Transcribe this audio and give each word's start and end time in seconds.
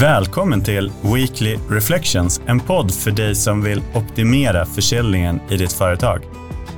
Välkommen 0.00 0.62
till 0.62 0.92
Weekly 1.02 1.58
Reflections, 1.70 2.40
en 2.46 2.60
podd 2.60 2.94
för 2.94 3.10
dig 3.10 3.34
som 3.34 3.62
vill 3.62 3.82
optimera 3.94 4.66
försäljningen 4.66 5.40
i 5.50 5.56
ditt 5.56 5.72
företag. 5.72 6.22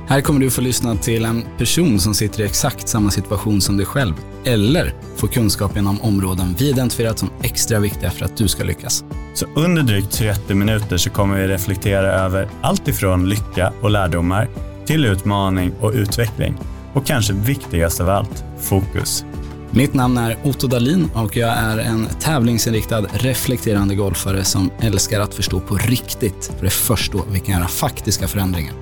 Här 0.07 0.21
kommer 0.21 0.39
du 0.39 0.49
få 0.49 0.61
lyssna 0.61 0.95
till 0.95 1.25
en 1.25 1.43
person 1.57 1.99
som 1.99 2.13
sitter 2.13 2.41
i 2.41 2.45
exakt 2.45 2.87
samma 2.87 3.11
situation 3.11 3.61
som 3.61 3.77
dig 3.77 3.85
själv, 3.85 4.13
eller 4.45 4.93
få 5.15 5.27
kunskap 5.27 5.77
inom 5.77 6.01
områden 6.01 6.55
vi 6.59 6.69
identifierat 6.69 7.19
som 7.19 7.29
extra 7.41 7.79
viktiga 7.79 8.11
för 8.11 8.25
att 8.25 8.37
du 8.37 8.47
ska 8.47 8.63
lyckas. 8.63 9.03
Så 9.33 9.45
under 9.55 9.83
drygt 9.83 10.11
30 10.11 10.53
minuter 10.53 10.97
så 10.97 11.09
kommer 11.09 11.37
vi 11.37 11.47
reflektera 11.47 12.11
över 12.11 12.49
allt 12.61 12.87
ifrån 12.87 13.29
lycka 13.29 13.73
och 13.81 13.89
lärdomar 13.89 14.47
till 14.85 15.05
utmaning 15.05 15.73
och 15.79 15.91
utveckling. 15.93 16.57
Och 16.93 17.05
kanske 17.05 17.33
viktigast 17.33 18.01
av 18.01 18.09
allt, 18.09 18.43
fokus. 18.59 19.25
Mitt 19.71 19.93
namn 19.93 20.17
är 20.17 20.37
Otto 20.43 20.67
Dalin 20.67 21.09
och 21.13 21.37
jag 21.37 21.49
är 21.49 21.77
en 21.77 22.07
tävlingsinriktad, 22.19 23.01
reflekterande 23.13 23.95
golfare 23.95 24.43
som 24.43 24.71
älskar 24.79 25.19
att 25.19 25.33
förstå 25.33 25.59
på 25.59 25.75
riktigt, 25.75 26.51
för 26.55 26.61
det 26.61 26.67
är 26.67 26.69
först 26.69 27.11
då 27.11 27.25
vi 27.31 27.39
kan 27.39 27.55
göra 27.55 27.67
faktiska 27.67 28.27
förändringar. 28.27 28.73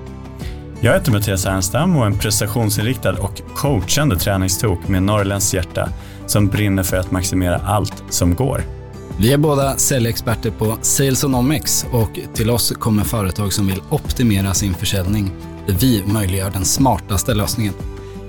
Jag 0.80 0.92
heter 0.92 1.12
Mattias 1.12 1.46
Ernstam 1.46 1.96
och 1.96 2.02
är 2.02 2.06
en 2.06 2.18
prestationsinriktad 2.18 3.12
och 3.12 3.42
coachande 3.54 4.16
träningstok 4.16 4.88
med 4.88 5.02
norrländskt 5.02 5.54
hjärta 5.54 5.88
som 6.26 6.48
brinner 6.48 6.82
för 6.82 6.96
att 6.96 7.10
maximera 7.10 7.56
allt 7.56 8.04
som 8.10 8.34
går. 8.34 8.64
Vi 9.18 9.32
är 9.32 9.38
båda 9.38 9.76
säljexperter 9.76 10.50
på 10.50 10.78
Salesonomics 10.82 11.86
och 11.92 12.18
till 12.34 12.50
oss 12.50 12.70
kommer 12.70 13.04
företag 13.04 13.52
som 13.52 13.66
vill 13.66 13.82
optimera 13.88 14.54
sin 14.54 14.74
försäljning 14.74 15.32
vi 15.66 16.02
möjliggör 16.06 16.50
den 16.50 16.64
smartaste 16.64 17.34
lösningen. 17.34 17.74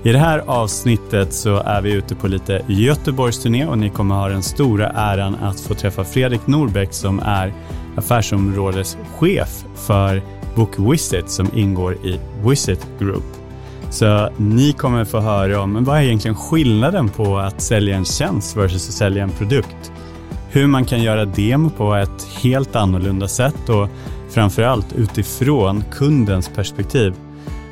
I 0.02 0.12
det 0.12 0.18
här 0.18 0.42
avsnittet 0.46 1.32
så 1.32 1.56
är 1.56 1.82
vi 1.82 1.92
ute 1.92 2.14
på 2.14 2.28
lite 2.28 2.62
Göteborgsturné 2.66 3.66
och 3.66 3.78
ni 3.78 3.90
kommer 3.90 4.14
ha 4.14 4.28
den 4.28 4.42
stora 4.42 4.88
äran 4.88 5.34
att 5.34 5.60
få 5.60 5.74
träffa 5.74 6.04
Fredrik 6.04 6.46
Norbeck 6.46 6.92
som 6.92 7.20
är 7.24 7.52
affärsområdeschef 7.96 9.64
för 9.74 10.22
BookWisit 10.54 11.30
som 11.30 11.50
ingår 11.54 11.94
i 11.94 12.20
Visit 12.44 12.86
Group. 12.98 13.24
Så 13.90 14.28
ni 14.36 14.72
kommer 14.72 15.04
få 15.04 15.20
höra 15.20 15.60
om 15.60 15.72
men 15.72 15.84
vad 15.84 15.98
är 15.98 16.02
egentligen 16.02 16.36
skillnaden 16.36 17.08
på 17.08 17.38
att 17.38 17.60
sälja 17.60 17.96
en 17.96 18.04
tjänst 18.04 18.56
versus 18.56 18.88
att 18.88 18.94
sälja 18.94 19.22
en 19.22 19.30
produkt. 19.30 19.92
Hur 20.50 20.66
man 20.66 20.84
kan 20.84 21.02
göra 21.02 21.24
demo 21.24 21.70
på 21.70 21.94
ett 21.94 22.28
helt 22.42 22.76
annorlunda 22.76 23.28
sätt 23.28 23.68
och 23.68 23.88
framförallt 24.30 24.92
utifrån 24.92 25.84
kundens 25.92 26.48
perspektiv. 26.48 27.14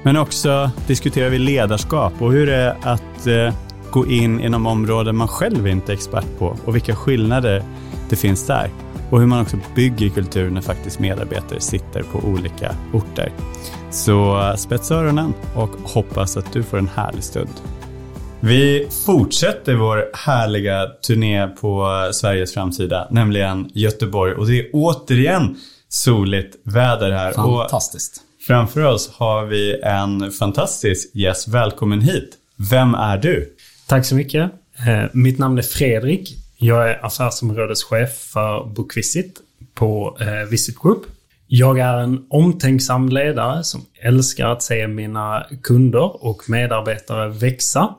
Men 0.07 0.17
också 0.17 0.71
diskuterar 0.87 1.31
vi 1.31 1.39
ledarskap 1.39 2.13
och 2.19 2.33
hur 2.33 2.47
det 2.47 2.55
är 2.55 2.77
att 2.83 3.27
eh, 3.27 3.55
gå 3.91 4.07
in 4.07 4.41
inom 4.41 4.67
områden 4.67 5.17
man 5.17 5.29
själv 5.29 5.67
inte 5.67 5.93
är 5.93 5.95
expert 5.95 6.39
på 6.39 6.57
och 6.65 6.75
vilka 6.75 6.97
skillnader 6.97 7.63
det 8.09 8.17
finns 8.17 8.47
där. 8.47 8.71
Och 9.11 9.21
hur 9.21 9.27
man 9.27 9.43
också 9.43 9.57
bygger 9.75 10.09
kultur 10.09 10.51
när 10.51 10.61
faktiskt 10.61 10.99
medarbetare 10.99 11.61
sitter 11.61 12.03
på 12.03 12.19
olika 12.19 12.77
orter. 12.93 13.33
Så 13.91 14.41
eh, 14.41 14.55
spetsa 14.55 14.95
öronen 14.95 15.35
och 15.55 15.71
hoppas 15.83 16.37
att 16.37 16.53
du 16.53 16.63
får 16.63 16.79
en 16.79 16.91
härlig 16.95 17.25
stund. 17.25 17.51
Vi 18.41 18.89
fortsätter 19.07 19.75
vår 19.75 20.11
härliga 20.15 20.87
turné 21.07 21.47
på 21.47 21.83
eh, 22.07 22.13
Sveriges 22.13 22.55
framsida, 22.55 23.09
nämligen 23.11 23.71
Göteborg. 23.75 24.35
Och 24.35 24.47
det 24.47 24.61
är 24.61 24.71
återigen 24.73 25.57
soligt 25.89 26.57
väder 26.65 27.13
här. 27.13 27.33
Fantastiskt. 27.33 28.17
Och 28.17 28.26
framför 28.47 28.85
oss 28.85 29.11
har 29.13 29.45
vi 29.45 29.81
en 29.83 30.31
fantastisk 30.33 31.15
gäst. 31.15 31.49
Välkommen 31.49 32.01
hit. 32.01 32.31
Vem 32.71 32.95
är 32.95 33.19
du? 33.19 33.57
Tack 33.87 34.05
så 34.05 34.15
mycket. 34.15 34.53
Eh, 34.89 35.05
mitt 35.13 35.39
namn 35.39 35.59
är 35.59 35.63
Fredrik. 35.63 36.37
Jag 36.57 36.91
är 36.91 37.07
affärsområdeschef 37.07 38.11
för 38.33 38.65
Bookvisit 38.65 39.41
på 39.75 40.19
eh, 40.21 40.51
Visit 40.51 40.83
Group. 40.83 41.03
Jag 41.47 41.79
är 41.79 41.99
en 41.99 42.27
omtänksam 42.31 43.09
ledare 43.09 43.65
som 43.65 43.81
älskar 44.03 44.49
att 44.49 44.63
se 44.63 44.89
mina 44.89 45.47
kunder 45.63 46.25
och 46.27 46.43
medarbetare 46.51 47.29
växa. 47.29 47.95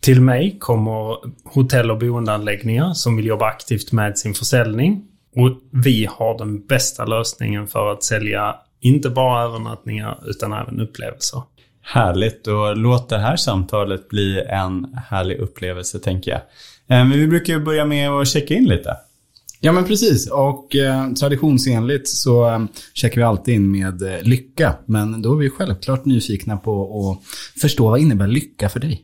Till 0.00 0.20
mig 0.20 0.56
kommer 0.60 1.16
hotell 1.44 1.90
och 1.90 1.98
boendeanläggningar 1.98 2.94
som 2.94 3.16
vill 3.16 3.26
jobba 3.26 3.46
aktivt 3.46 3.92
med 3.92 4.18
sin 4.18 4.34
försäljning. 4.34 5.04
Och 5.36 5.50
vi 5.70 6.08
har 6.10 6.38
den 6.38 6.66
bästa 6.66 7.04
lösningen 7.04 7.66
för 7.66 7.92
att 7.92 8.04
sälja 8.04 8.54
inte 8.84 9.10
bara 9.10 9.42
övernattningar 9.44 10.18
utan 10.26 10.52
även 10.52 10.80
upplevelser. 10.80 11.42
Härligt 11.82 12.46
och 12.46 12.76
låt 12.76 13.08
det 13.08 13.18
här 13.18 13.36
samtalet 13.36 14.08
bli 14.08 14.40
en 14.48 14.86
härlig 15.08 15.38
upplevelse 15.38 15.98
tänker 15.98 16.30
jag. 16.30 16.40
Eh, 16.40 17.08
Men 17.08 17.10
vi 17.10 17.26
brukar 17.26 17.52
ju 17.52 17.60
börja 17.60 17.84
med 17.84 18.10
att 18.10 18.28
checka 18.28 18.54
in 18.54 18.64
lite. 18.64 18.96
Ja, 19.60 19.72
men 19.72 19.84
precis. 19.84 20.30
Och 20.30 20.76
eh, 20.76 21.12
traditionsenligt 21.12 22.08
så 22.08 22.50
eh, 22.50 22.64
checkar 22.94 23.16
vi 23.16 23.22
alltid 23.22 23.54
in 23.54 23.70
med 23.70 24.02
eh, 24.02 24.22
lycka. 24.22 24.74
Men 24.86 25.22
då 25.22 25.32
är 25.32 25.36
vi 25.36 25.50
självklart 25.50 26.04
nyfikna 26.04 26.56
på 26.56 27.00
att 27.10 27.28
förstå 27.60 27.90
vad 27.90 28.00
innebär 28.00 28.26
lycka 28.26 28.68
för 28.68 28.80
dig? 28.80 29.02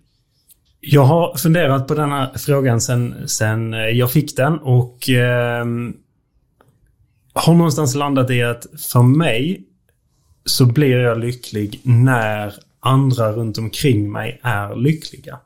Jag 0.81 1.05
har 1.05 1.37
funderat 1.37 1.89
på 1.89 1.95
den 1.95 2.11
här 2.11 2.31
frågan 2.39 2.81
sen, 2.81 3.29
sen 3.29 3.73
jag 3.73 4.13
fick 4.13 4.37
den 4.37 4.59
och 4.59 5.11
eh, 5.11 5.65
har 7.33 7.55
någonstans 7.55 7.95
landat 7.95 8.31
i 8.31 8.43
att 8.43 8.67
för 8.93 9.03
mig 9.03 9.67
så 10.45 10.67
blir 10.67 10.99
jag 10.99 11.19
lycklig 11.19 11.81
när 11.85 12.55
andra 12.81 13.33
runt 13.33 13.59
omkring 13.59 14.13
mig 14.13 14.41
är 14.43 14.77
lyckliga. 14.77 15.39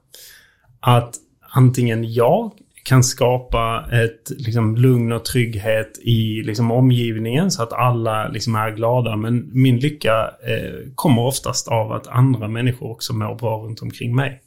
Att 0.81 1.15
antingen 1.41 2.13
jag 2.13 2.53
kan 2.85 3.05
skapa 3.05 3.87
ett 3.93 4.31
liksom, 4.31 4.77
lugn 4.77 5.13
och 5.13 5.25
trygghet 5.25 5.99
i 6.03 6.43
liksom, 6.43 6.71
omgivningen 6.71 7.51
så 7.51 7.63
att 7.63 7.73
alla 7.73 8.29
liksom, 8.29 8.55
är 8.55 8.71
glada. 8.71 9.17
Men 9.17 9.51
min 9.53 9.79
lycka 9.79 10.31
eh, 10.47 10.91
kommer 10.95 11.23
oftast 11.23 11.69
av 11.69 11.93
att 11.93 12.07
andra 12.07 12.49
människor 12.49 12.91
också 12.91 13.13
mår 13.15 13.35
bra 13.35 13.59
runt 13.59 13.83
omkring 13.83 14.17
mig. 14.17 14.41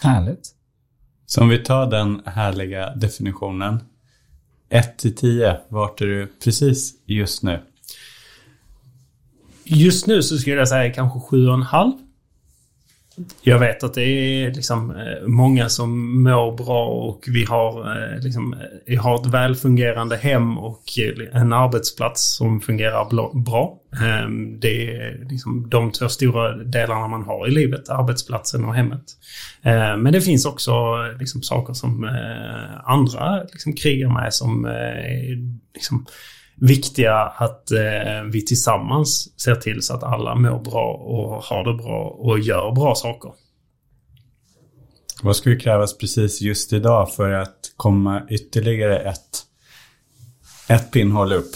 Härligt. 0.00 0.48
Så 1.26 1.40
om 1.40 1.48
vi 1.48 1.58
tar 1.58 1.90
den 1.90 2.22
härliga 2.26 2.94
definitionen. 2.94 3.80
1 4.68 4.98
till 4.98 5.16
10, 5.16 5.56
vart 5.68 6.00
är 6.00 6.06
du 6.06 6.32
precis 6.44 6.94
just 7.06 7.42
nu? 7.42 7.60
Just 9.64 10.06
nu 10.06 10.22
så 10.22 10.38
skulle 10.38 10.56
jag 10.56 10.68
säga 10.68 10.92
kanske 10.92 11.20
sju 11.20 11.46
och 11.46 11.54
en 11.54 11.62
halv. 11.62 11.92
Jag 13.42 13.58
vet 13.58 13.82
att 13.82 13.94
det 13.94 14.04
är 14.04 14.54
liksom 14.54 14.90
eh, 14.90 15.26
många 15.26 15.68
som 15.68 16.22
mår 16.22 16.56
bra 16.56 16.86
och 16.86 17.24
vi 17.28 17.44
har, 17.44 17.96
eh, 17.96 18.20
liksom, 18.20 18.54
vi 18.86 18.96
har 18.96 19.14
ett 19.20 19.26
välfungerande 19.26 20.16
hem 20.16 20.58
och 20.58 20.82
en 21.32 21.52
arbetsplats 21.52 22.36
som 22.36 22.60
fungerar 22.60 23.34
bra. 23.44 23.78
Ehm, 24.02 24.60
det 24.60 24.90
är 24.90 25.26
liksom 25.30 25.70
de 25.70 25.92
två 25.92 26.08
stora 26.08 26.56
delarna 26.56 27.08
man 27.08 27.22
har 27.22 27.48
i 27.48 27.50
livet, 27.50 27.88
arbetsplatsen 27.88 28.64
och 28.64 28.74
hemmet. 28.74 29.04
Ehm, 29.62 30.02
men 30.02 30.12
det 30.12 30.20
finns 30.20 30.46
också 30.46 30.72
liksom 31.18 31.42
saker 31.42 31.72
som 31.72 32.10
andra 32.84 33.42
liksom 33.42 33.72
krigar 33.72 34.08
med 34.08 34.34
som 34.34 34.68
liksom 35.74 36.06
viktiga 36.62 37.14
att 37.16 37.70
eh, 37.70 38.22
vi 38.32 38.44
tillsammans 38.44 39.40
ser 39.40 39.54
till 39.54 39.82
så 39.82 39.94
att 39.94 40.02
alla 40.02 40.34
mår 40.34 40.60
bra 40.60 40.92
och 40.92 41.42
har 41.42 41.64
det 41.64 41.82
bra 41.82 42.16
och 42.18 42.38
gör 42.38 42.72
bra 42.72 42.94
saker. 42.94 43.32
Vad 45.22 45.36
skulle 45.36 45.56
krävas 45.56 45.98
precis 45.98 46.40
just 46.40 46.72
idag 46.72 47.14
för 47.14 47.32
att 47.32 47.72
komma 47.76 48.22
ytterligare 48.30 48.98
ett, 48.98 49.42
ett 50.68 50.90
pinnhål 50.90 51.32
upp? 51.32 51.52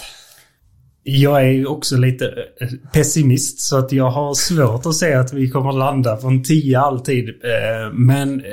Jag 1.02 1.42
är 1.42 1.50
ju 1.50 1.66
också 1.66 1.96
lite 1.96 2.26
eh, 2.60 2.68
pessimist 2.92 3.60
så 3.60 3.78
att 3.78 3.92
jag 3.92 4.10
har 4.10 4.34
svårt 4.34 4.86
att 4.86 4.94
se 4.94 5.14
att 5.14 5.32
vi 5.32 5.50
kommer 5.50 5.72
landa 5.72 6.16
på 6.16 6.26
en 6.26 6.44
10 6.44 6.80
alltid. 6.80 7.28
Eh, 7.28 7.92
Men 7.92 8.40
eh, 8.40 8.50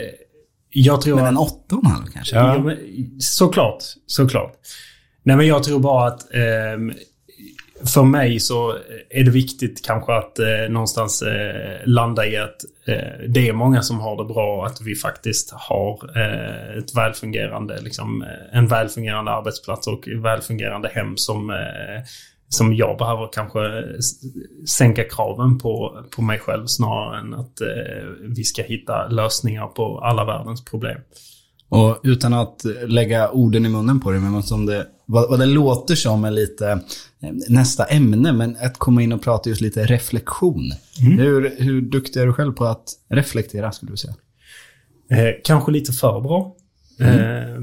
jag 0.70 1.02
tror 1.02 1.16
Men 1.16 1.26
att... 1.26 1.32
en 1.32 1.38
åtta 1.38 1.76
och 1.76 1.84
en 1.84 1.92
halv 1.92 2.06
kanske? 2.14 2.36
Ja, 2.36 2.72
såklart, 3.20 3.84
såklart. 4.08 4.54
Nej 5.24 5.36
men 5.36 5.48
jag 5.48 5.64
tror 5.64 5.80
bara 5.80 6.08
att 6.08 6.34
eh, 6.34 6.96
för 7.86 8.04
mig 8.04 8.40
så 8.40 8.78
är 9.10 9.24
det 9.24 9.32
viktigt 9.32 9.86
kanske 9.86 10.14
att 10.14 10.40
eh, 10.40 10.70
någonstans 10.70 11.22
eh, 11.22 11.80
landa 11.86 12.28
i 12.28 12.38
att 12.38 12.56
eh, 12.88 13.28
det 13.30 13.50
är 13.50 13.54
många 13.54 13.82
som 13.82 14.00
har 14.00 14.18
det 14.18 14.34
bra 14.34 14.58
och 14.58 14.68
att 14.68 14.82
vi 14.82 14.96
faktiskt 14.96 15.52
har 15.54 16.18
eh, 16.18 16.78
ett 16.78 16.96
välfungerande, 16.96 17.82
liksom, 17.82 18.22
eh, 18.22 18.58
en 18.58 18.68
välfungerande 18.68 19.32
arbetsplats 19.32 19.88
och 19.88 20.08
välfungerande 20.24 20.90
hem 20.94 21.18
som, 21.18 21.50
eh, 21.50 22.04
som 22.50 22.74
jag 22.74 22.98
behöver 22.98 23.30
kanske 23.34 23.60
sänka 24.68 25.04
kraven 25.04 25.60
på, 25.60 26.04
på 26.16 26.22
mig 26.22 26.40
själv 26.40 26.66
snarare 26.66 27.20
än 27.20 27.34
att 27.34 27.62
eh, 27.62 28.08
vi 28.22 28.44
ska 28.44 28.64
hitta 28.64 29.08
lösningar 29.08 29.68
på 29.68 30.00
alla 30.00 30.26
världens 30.26 30.66
problem. 30.66 30.98
Och 31.70 32.00
utan 32.04 32.34
att 32.34 32.62
lägga 32.88 33.30
orden 33.30 33.66
i 33.66 33.70
munnen 33.70 34.00
på 34.00 34.12
dig, 34.12 34.20
men 34.20 34.44
som 34.44 34.66
det, 34.66 34.88
vad, 35.14 35.30
vad 35.30 35.40
det 35.40 35.46
låter 35.46 35.96
som 35.96 36.26
är 36.26 36.32
lite 36.32 36.72
eh, 37.22 37.32
nästa 37.50 37.84
ämne, 37.84 38.32
men 38.34 38.58
att 38.62 38.78
komma 38.78 39.02
in 39.02 39.14
och 39.14 39.22
prata 39.24 39.50
just 39.50 39.62
lite 39.62 39.86
reflektion. 39.86 40.72
Hur, 41.00 41.56
hur 41.58 41.82
duktig 41.82 42.22
är 42.22 42.26
du 42.26 42.34
själv 42.34 42.52
på 42.54 42.66
att 42.66 42.86
reflektera, 43.10 43.72
skulle 43.72 43.92
du 43.92 43.98
säga? 43.98 44.14
Eh, 45.12 45.36
kanske 45.44 45.72
lite 45.72 45.92
för 45.92 46.22
bra. 46.22 46.56
Eh, 47.00 47.60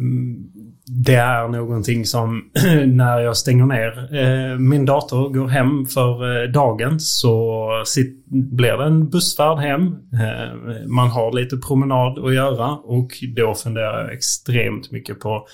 det 0.86 1.14
är 1.14 1.48
någonting 1.48 2.06
som 2.06 2.50
när 2.86 3.20
jag 3.20 3.36
stänger 3.36 3.66
ner 3.66 4.14
eh, 4.14 4.58
min 4.58 4.84
dator 4.84 5.24
och 5.24 5.34
går 5.34 5.48
hem 5.48 5.86
för 5.86 6.42
eh, 6.42 6.50
dagen 6.50 7.00
så 7.00 7.68
sit, 7.86 8.26
blir 8.26 8.78
det 8.78 8.84
en 8.84 9.08
bussfärd 9.10 9.58
hem. 9.58 9.82
Eh, 9.92 10.86
man 10.86 11.08
har 11.08 11.32
lite 11.32 11.56
promenad 11.56 12.18
att 12.18 12.34
göra 12.34 12.70
och 12.70 13.10
då 13.36 13.54
funderar 13.54 14.00
jag 14.00 14.12
extremt 14.12 14.90
mycket 14.90 15.20
på 15.20 15.46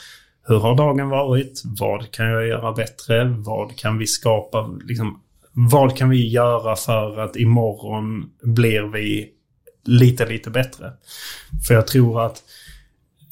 hur 0.49 0.59
har 0.59 0.75
dagen 0.77 1.09
varit? 1.09 1.63
Vad 1.65 2.11
kan 2.11 2.27
jag 2.27 2.47
göra 2.47 2.73
bättre? 2.73 3.25
Vad 3.25 3.77
kan 3.77 3.99
vi 3.99 4.07
skapa? 4.07 4.71
Liksom, 4.85 5.21
vad 5.53 5.97
kan 5.97 6.11
vi 6.11 6.29
göra 6.29 6.77
för 6.77 7.19
att 7.19 7.37
imorgon 7.37 8.31
blir 8.43 8.83
vi 8.83 9.31
lite, 9.85 10.27
lite 10.27 10.51
bättre? 10.51 10.93
För 11.69 11.75
jag 11.75 11.87
tror 11.87 12.27
att 12.27 12.43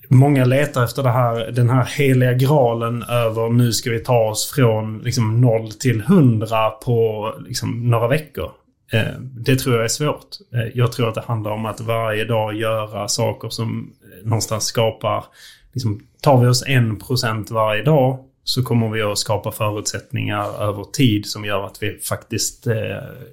Många 0.09 0.45
letar 0.45 0.85
efter 0.85 1.03
det 1.03 1.11
här, 1.11 1.51
den 1.53 1.71
här 1.71 1.85
heliga 1.85 2.33
graalen 2.33 3.03
över 3.03 3.49
nu 3.49 3.73
ska 3.73 3.91
vi 3.91 4.01
ta 4.01 4.31
oss 4.31 4.53
från 4.55 4.99
liksom 4.99 5.41
0 5.41 5.73
till 5.73 6.01
100 6.01 6.71
på 6.71 7.33
liksom, 7.47 7.91
några 7.91 8.09
veckor. 8.09 8.51
Eh, 8.93 9.21
det 9.21 9.57
tror 9.57 9.75
jag 9.75 9.85
är 9.85 9.89
svårt. 9.89 10.29
Eh, 10.55 10.69
jag 10.75 10.93
tror 10.93 11.09
att 11.09 11.15
det 11.15 11.25
handlar 11.27 11.51
om 11.51 11.67
att 11.67 11.81
varje 11.81 12.25
dag 12.25 12.55
göra 12.55 13.09
saker 13.09 13.49
som 13.49 13.93
eh, 14.03 14.29
någonstans 14.29 14.65
skapar... 14.65 15.25
Liksom, 15.73 16.01
tar 16.25 16.41
vi 16.41 16.47
oss 16.47 16.67
1% 16.67 17.53
varje 17.53 17.83
dag 17.83 18.19
så 18.45 18.63
kommer 18.63 18.89
vi 18.89 19.03
att 19.03 19.19
skapa 19.19 19.53
förutsättningar 19.53 20.63
över 20.63 20.85
tid 20.85 21.27
som 21.27 21.45
gör 21.45 21.67
att 21.67 21.83
vi 21.83 21.99
faktiskt 21.99 22.67
eh, 22.67 22.75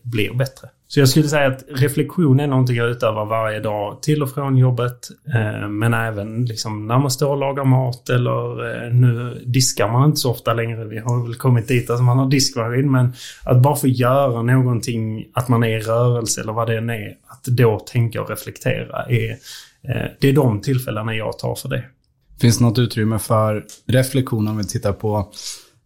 blir 0.04 0.34
bättre. 0.34 0.70
Så 0.88 1.00
jag 1.00 1.10
skulle 1.10 1.28
säga 1.28 1.48
att 1.48 1.64
reflektion 1.70 2.40
är 2.40 2.48
någonting 2.48 2.76
jag 2.76 2.90
utövar 2.90 3.26
varje 3.26 3.60
dag 3.60 4.02
till 4.02 4.24
och 4.24 4.32
från 4.32 4.58
jobbet. 4.58 5.10
Eh, 5.34 5.68
men 5.68 5.94
även 5.94 6.46
liksom 6.46 6.88
när 6.88 7.00
man 7.00 7.12
står 7.12 7.30
och 7.30 7.38
lagar 7.38 7.64
mat 7.64 8.10
eller 8.10 8.74
eh, 8.86 8.94
nu 8.94 9.42
diskar 9.46 9.92
man 9.92 10.06
inte 10.06 10.18
så 10.18 10.32
ofta 10.32 10.54
längre. 10.54 10.86
Vi 10.86 10.98
har 10.98 11.28
väl 11.28 11.36
kommit 11.36 11.68
dit 11.68 11.90
att 11.90 12.04
man 12.04 12.18
har 12.18 12.30
diskmaskin. 12.30 12.92
Men 12.92 13.14
att 13.46 13.62
bara 13.62 13.76
få 13.76 13.88
göra 13.88 14.42
någonting, 14.42 15.26
att 15.34 15.48
man 15.48 15.64
är 15.64 15.78
i 15.78 15.80
rörelse 15.80 16.42
eller 16.42 16.54
vad 16.54 16.68
det 16.68 16.78
än 16.78 16.90
är. 16.90 17.10
Att 17.28 17.44
då 17.44 17.80
tänka 17.80 18.22
och 18.22 18.30
reflektera 18.30 19.04
är, 19.04 19.32
eh, 19.84 20.10
det 20.20 20.30
är 20.30 20.34
de 20.34 20.62
tillfällena 20.62 21.16
jag 21.16 21.40
tar 21.40 21.56
för 21.56 21.70
det. 21.70 21.84
Finns 22.42 22.58
det 22.58 22.64
något 22.64 22.80
utrymme 22.80 23.20
för 23.20 23.66
reflektion 23.88 24.48
om 24.48 24.58
vi 24.58 24.64
tittar 24.64 24.94
på 24.94 25.32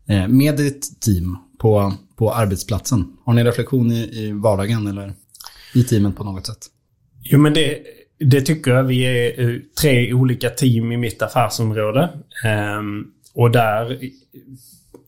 eh, 0.10 0.28
med 0.28 0.58
ditt 0.58 1.02
team 1.02 1.38
på, 1.60 1.94
på 2.18 2.34
arbetsplatsen? 2.34 3.06
Har 3.26 3.34
ni 3.34 3.44
reflektion 3.44 3.92
i, 3.92 4.26
i 4.26 4.32
vardagen 4.32 4.88
eller 4.88 5.14
i 5.74 5.84
teamet 5.84 6.16
på 6.16 6.24
något 6.24 6.48
sätt? 6.48 6.68
Jo, 7.24 7.40
men 7.40 7.54
det, 7.54 7.80
det 8.20 8.42
tycker 8.42 8.72
jag. 8.72 8.84
Vi 8.84 9.04
är 9.04 9.50
eh, 9.50 9.60
tre 9.82 10.14
olika 10.14 10.50
team 10.50 10.92
i 10.92 10.98
mitt 10.98 11.22
affärsområde. 11.22 12.10
Um, 12.80 13.12
och 13.34 13.52
där 13.52 14.12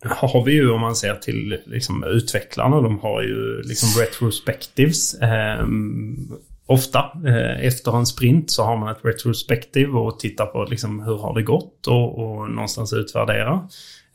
har 0.03 0.45
vi 0.45 0.53
ju, 0.53 0.71
om 0.71 0.81
man 0.81 0.95
ser 0.95 1.15
till 1.15 1.57
liksom, 1.65 2.03
utvecklarna, 2.03 2.81
de 2.81 2.99
har 2.99 3.21
ju 3.21 3.61
liksom 3.61 4.01
retrospectives. 4.01 5.15
Um, 5.61 6.37
ofta. 6.67 7.11
Eh, 7.27 7.65
efter 7.65 7.97
en 7.97 8.05
sprint 8.05 8.51
så 8.51 8.63
har 8.63 8.77
man 8.77 8.89
ett 8.89 9.05
retrospektiv 9.05 9.97
och 9.97 10.19
tittar 10.19 10.45
på 10.45 10.63
liksom 10.69 10.99
hur 10.99 11.17
har 11.17 11.35
det 11.35 11.43
gått 11.43 11.87
och, 11.87 12.19
och 12.19 12.49
någonstans 12.49 12.93
utvärdera. 12.93 13.67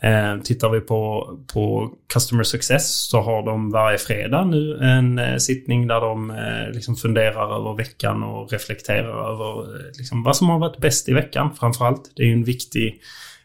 Eh, 0.03 0.43
tittar 0.43 0.69
vi 0.71 0.81
på, 0.81 1.31
på 1.53 1.93
Customer 2.13 2.43
Success 2.45 3.09
så 3.09 3.21
har 3.21 3.43
de 3.43 3.71
varje 3.71 3.99
fredag 3.99 4.45
nu 4.45 4.79
en 4.83 5.19
eh, 5.19 5.37
sittning 5.37 5.87
där 5.87 6.01
de 6.01 6.31
eh, 6.31 6.75
liksom 6.75 6.97
funderar 6.97 7.61
över 7.61 7.77
veckan 7.77 8.23
och 8.23 8.53
reflekterar 8.53 9.33
över 9.33 9.77
eh, 9.77 9.87
liksom, 9.99 10.23
vad 10.23 10.37
som 10.37 10.49
har 10.49 10.59
varit 10.59 10.79
bäst 10.79 11.09
i 11.09 11.13
veckan 11.13 11.55
framförallt. 11.55 12.13
Det 12.17 12.23
är 12.23 12.27
ju 12.27 12.33
en 12.33 12.45
viktig 12.45 13.01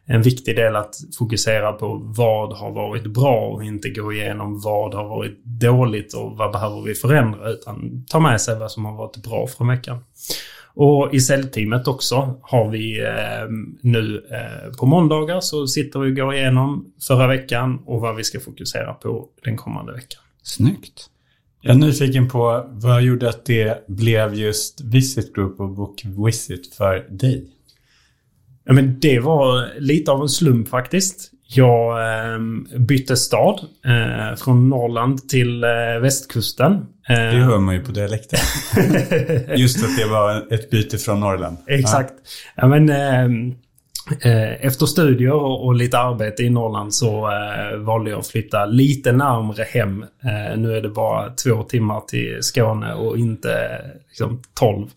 en 0.09 0.21
viktig 0.21 0.55
del 0.55 0.75
att 0.75 0.95
fokusera 1.17 1.73
på 1.73 2.01
vad 2.03 2.57
har 2.57 2.71
varit 2.71 3.05
bra 3.07 3.47
och 3.47 3.63
inte 3.63 3.89
gå 3.89 4.13
igenom 4.13 4.59
vad 4.59 4.93
har 4.93 5.07
varit 5.07 5.43
dåligt 5.43 6.13
och 6.13 6.37
vad 6.37 6.51
behöver 6.51 6.81
vi 6.81 6.93
förändra 6.93 7.49
utan 7.49 8.05
ta 8.09 8.19
med 8.19 8.41
sig 8.41 8.59
vad 8.59 8.71
som 8.71 8.85
har 8.85 8.95
varit 8.95 9.17
bra 9.17 9.47
från 9.47 9.67
veckan. 9.67 9.99
Och 10.73 11.13
i 11.13 11.19
säljteamet 11.19 11.87
också 11.87 12.39
har 12.41 12.69
vi 12.69 13.01
eh, 13.01 13.49
nu 13.81 14.27
eh, 14.31 14.77
på 14.77 14.85
måndagar 14.85 15.39
så 15.39 15.67
sitter 15.67 15.99
vi 15.99 16.11
och 16.11 16.15
går 16.15 16.35
igenom 16.35 16.93
förra 17.07 17.27
veckan 17.27 17.79
och 17.85 18.01
vad 18.01 18.15
vi 18.15 18.23
ska 18.23 18.39
fokusera 18.39 18.93
på 18.93 19.27
den 19.43 19.57
kommande 19.57 19.93
veckan. 19.93 20.21
Snyggt. 20.43 21.09
Jag 21.61 21.75
är 21.75 21.79
nyfiken 21.79 22.29
på 22.29 22.65
vad 22.69 23.01
gjorde 23.01 23.29
att 23.29 23.45
det 23.45 23.87
blev 23.87 24.33
just 24.33 24.81
Visit 24.81 25.35
Group 25.35 25.59
och 25.59 25.69
Book 25.69 26.03
Visit 26.25 26.75
för 26.75 27.07
dig? 27.09 27.56
Ja, 28.67 28.73
men 28.73 28.99
det 28.99 29.19
var 29.19 29.79
lite 29.79 30.11
av 30.11 30.21
en 30.21 30.29
slump 30.29 30.69
faktiskt. 30.69 31.31
Jag 31.49 31.99
eh, 31.99 32.39
bytte 32.79 33.17
stad 33.17 33.59
eh, 33.85 34.35
från 34.35 34.69
Norrland 34.69 35.29
till 35.29 35.63
eh, 35.63 35.69
västkusten. 36.01 36.73
Eh, 37.09 37.15
det 37.15 37.43
hör 37.43 37.59
man 37.59 37.75
ju 37.75 37.83
på 37.83 37.91
dialekten. 37.91 38.39
Just 39.57 39.83
att 39.83 39.97
det 39.97 40.05
var 40.05 40.53
ett 40.53 40.69
byte 40.69 40.97
från 40.97 41.19
Norrland. 41.19 41.57
Exakt. 41.67 42.13
Ja. 42.55 42.61
ja 42.61 42.67
men, 42.67 42.89
ehm, 42.89 43.51
Eh, 43.51 43.57
Eh, 44.21 44.65
efter 44.65 44.85
studier 44.85 45.33
och, 45.33 45.75
lite 45.75 45.99
arbete 45.99 46.43
i 46.43 46.49
Norrland 46.49 46.93
så 46.93 47.31
eh, 47.31 47.77
valde 47.77 48.09
jag 48.09 48.19
att 48.19 48.27
flytta 48.27 48.65
lite 48.65 49.11
närmre 49.11 49.63
hem. 49.63 50.03
Eh, 50.03 50.57
nu 50.57 50.77
är 50.77 50.81
det 50.81 50.89
bara 50.89 51.29
två 51.29 51.63
timmar 51.63 52.01
till 52.01 52.37
Skåne 52.41 52.93
och 52.93 53.17
inte 53.17 53.81
liksom, 54.09 54.41
tolv. 54.53 54.87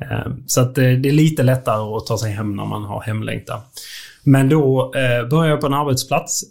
Eh, 0.00 0.32
så 0.46 0.60
att, 0.60 0.74
det 0.74 0.84
är 0.90 1.12
lite 1.12 1.42
lättare 1.42 1.96
att 1.96 2.06
ta 2.06 2.18
sig 2.18 2.32
hem 2.32 2.56
när 2.56 2.64
man 2.64 2.84
har 2.84 3.00
hemlängtan. 3.00 3.60
Men 4.22 4.48
då 4.48 4.90
började 5.30 5.48
jag 5.48 5.60
på 5.60 5.66
en 5.66 5.74
arbetsplats. 5.74 6.44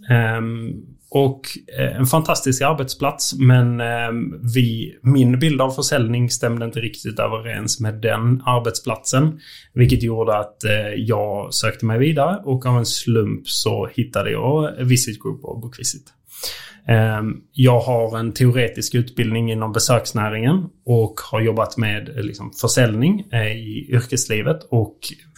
Och 1.16 1.42
eh, 1.80 1.96
en 1.96 2.06
fantastisk 2.06 2.62
arbetsplats 2.62 3.34
men 3.34 3.82
eh, 3.82 4.12
vi, 4.56 4.96
min 5.02 5.40
bild 5.40 5.62
av 5.62 5.72
försäljning 5.72 6.30
stämde 6.30 6.66
inte 6.66 6.80
riktigt 6.80 7.20
överens 7.20 7.80
med 7.80 7.94
den 7.94 8.42
arbetsplatsen. 8.46 9.40
Vilket 9.74 10.04
gjorde 10.04 10.38
att 10.38 10.64
eh, 10.64 10.94
jag 10.98 11.54
sökte 11.54 11.86
mig 11.86 12.00
vidare 12.00 12.42
och 12.44 12.66
av 12.66 12.78
en 12.78 12.86
slump 12.86 13.48
så 13.48 13.88
hittade 13.94 14.32
jag 14.32 14.72
Visit 14.80 15.24
Group 15.24 15.44
och 15.44 15.62
Bookvisit. 15.62 16.06
Ehm, 16.88 17.36
jag 17.52 17.80
har 17.80 18.20
en 18.20 18.34
teoretisk 18.34 18.96
utbildning 18.96 19.52
inom 19.52 19.72
besöksnäringen 19.72 20.70
och 20.86 21.20
har 21.32 21.42
jobbat 21.42 21.78
med 21.78 22.10
eh, 22.10 22.24
liksom, 22.24 22.52
försäljning 22.62 23.28
eh, 23.32 23.52
i 23.52 23.88
yrkeslivet. 23.90 24.68
Och 24.70 24.98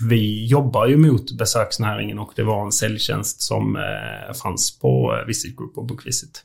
vi 0.09 0.45
jobbar 0.45 0.87
ju 0.87 0.97
mot 0.97 1.37
besöksnäringen 1.37 2.19
och 2.19 2.31
det 2.35 2.43
var 2.43 2.65
en 2.65 2.71
säljtjänst 2.71 3.41
som 3.41 3.75
eh, 3.75 4.33
fanns 4.43 4.79
på 4.79 5.23
Visit 5.27 5.57
Group 5.57 5.77
och 5.77 5.85
Bookvisit. 5.85 6.43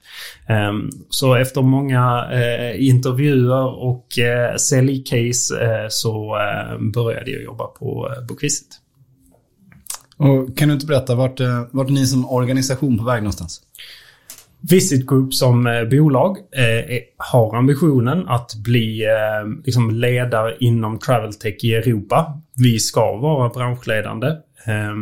Ehm, 0.49 0.90
så 1.11 1.35
efter 1.35 1.62
många 1.62 2.26
intervjuer 2.76 3.83
och 3.83 4.07
säljcase 4.57 5.87
så 5.90 6.37
började 6.95 7.30
jag 7.30 7.42
jobba 7.42 7.66
på 7.66 8.09
Bookvisit. 8.28 8.80
Och 10.16 10.57
kan 10.57 10.69
du 10.69 10.75
inte 10.75 10.87
berätta, 10.87 11.14
vart, 11.14 11.40
vart 11.71 11.88
är 11.88 11.92
ni 11.92 12.07
som 12.07 12.30
organisation 12.30 12.99
på 12.99 13.04
väg 13.04 13.23
någonstans? 13.23 13.62
Visit 14.61 15.07
Group 15.07 15.35
som 15.35 15.67
eh, 15.67 15.85
bolag 15.85 16.37
eh, 16.38 16.99
har 17.17 17.57
ambitionen 17.57 18.29
att 18.29 18.55
bli 18.55 19.05
eh, 19.05 19.62
liksom 19.64 19.90
ledare 19.90 20.57
inom 20.61 20.99
travel 20.99 21.35
tech 21.35 21.64
i 21.64 21.75
Europa. 21.75 22.40
Vi 22.57 22.79
ska 22.79 23.17
vara 23.17 23.49
branschledande. 23.49 24.26
Eh, 24.67 24.95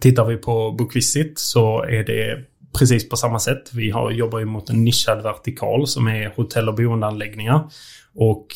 tittar 0.00 0.24
vi 0.24 0.36
på 0.36 0.72
Bookvisit 0.72 1.38
så 1.38 1.82
är 1.82 2.04
det 2.04 2.44
precis 2.78 3.08
på 3.08 3.16
samma 3.16 3.38
sätt. 3.38 3.74
Vi 3.74 3.90
har, 3.90 4.10
jobbar 4.10 4.38
ju 4.38 4.44
mot 4.44 4.70
en 4.70 4.84
nischad 4.84 5.22
vertikal 5.22 5.86
som 5.86 6.08
är 6.08 6.32
hotell 6.36 6.68
och 6.68 6.74
boendeanläggningar. 6.74 7.68
Och 8.16 8.46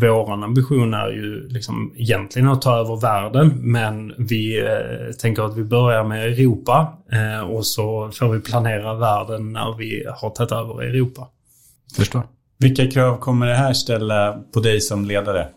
våran 0.00 0.42
ambition 0.42 0.94
är 0.94 1.08
ju 1.08 1.48
liksom 1.48 1.92
egentligen 1.96 2.48
att 2.48 2.62
ta 2.62 2.76
över 2.76 3.00
världen, 3.00 3.52
men 3.72 4.14
vi 4.18 4.60
eh, 4.60 5.16
tänker 5.18 5.42
att 5.42 5.56
vi 5.56 5.64
börjar 5.64 6.04
med 6.04 6.24
Europa 6.24 6.98
eh, 7.12 7.50
och 7.50 7.66
så 7.66 8.10
får 8.10 8.28
vi 8.28 8.40
planera 8.40 8.94
världen 8.94 9.52
när 9.52 9.76
vi 9.76 10.04
har 10.16 10.30
tagit 10.30 10.52
över 10.52 10.82
Europa. 10.82 11.28
Förstår. 11.96 12.22
Vilka 12.58 12.90
krav 12.90 13.18
kommer 13.18 13.46
det 13.46 13.54
här 13.54 13.72
ställa 13.72 14.32
på 14.54 14.60
dig 14.60 14.80
som 14.80 15.04
ledare? 15.04 15.48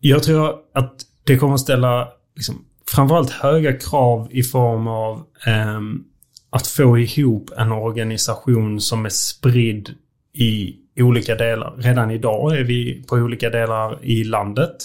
Jag 0.00 0.22
tror 0.22 0.54
att 0.74 0.94
det 1.24 1.36
kommer 1.36 1.56
ställa 1.56 2.08
liksom, 2.36 2.64
framförallt 2.90 3.30
höga 3.30 3.72
krav 3.72 4.28
i 4.30 4.42
form 4.42 4.86
av 4.88 5.16
eh, 5.46 5.80
att 6.56 6.66
få 6.66 6.98
ihop 6.98 7.50
en 7.56 7.72
organisation 7.72 8.80
som 8.80 9.04
är 9.04 9.10
spridd 9.10 9.94
i 10.32 10.76
olika 11.00 11.34
delar. 11.34 11.74
Redan 11.76 12.10
idag 12.10 12.58
är 12.58 12.64
vi 12.64 13.04
på 13.08 13.16
olika 13.16 13.50
delar 13.50 13.98
i 14.02 14.24
landet. 14.24 14.76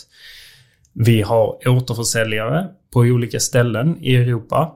Vi 0.94 1.22
har 1.22 1.68
återförsäljare 1.68 2.68
på 2.94 3.00
olika 3.00 3.40
ställen 3.40 3.98
i 4.02 4.16
Europa. 4.16 4.76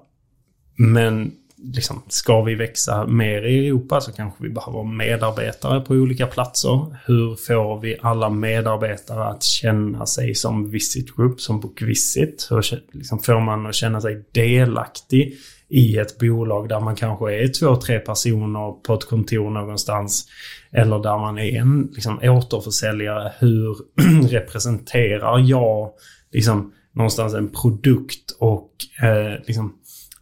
Men 0.76 1.32
liksom, 1.74 2.02
ska 2.08 2.42
vi 2.42 2.56
växa 2.56 3.06
mer 3.08 3.42
i 3.42 3.68
Europa 3.68 4.02
så 4.02 4.12
kanske 4.12 4.44
vi 4.44 4.50
behöver 4.50 4.84
medarbetare 4.84 5.82
på 5.82 5.94
olika 5.94 6.28
platser. 6.28 6.98
Hur 7.06 7.36
får 7.36 7.80
vi 7.80 7.98
alla 8.02 8.30
medarbetare 8.30 9.24
att 9.24 9.44
känna 9.44 10.06
sig 10.06 10.36
som 10.36 10.70
Visit 10.70 11.16
Group, 11.16 11.42
som 11.42 11.60
Book 11.60 11.82
Visit? 11.82 12.48
Hur 12.50 12.64
liksom, 12.92 13.20
får 13.20 13.40
man 13.40 13.66
att 13.66 13.76
känna 13.76 14.02
sig 14.02 14.26
delaktig 14.32 15.38
i 15.70 15.98
ett 15.98 16.20
bolag 16.20 16.70
där 16.70 16.80
man 16.80 16.96
kanske 16.96 17.34
är 17.34 17.48
två, 17.48 17.76
tre 17.76 18.00
personer 18.00 18.84
på 18.84 18.94
ett 18.94 19.10
kontor 19.10 19.50
någonstans. 19.50 20.28
Eller 20.72 21.00
där 21.00 21.18
man 21.18 21.38
är 21.38 21.60
en 21.60 21.90
liksom, 21.94 22.20
återförsäljare. 22.24 23.32
Hur 23.40 23.78
representerar 24.30 25.40
jag 25.40 25.92
liksom, 26.32 26.74
någonstans 26.94 27.34
en 27.34 27.50
produkt 27.50 28.32
och 28.40 28.72
eh, 29.04 29.44
liksom, 29.48 29.76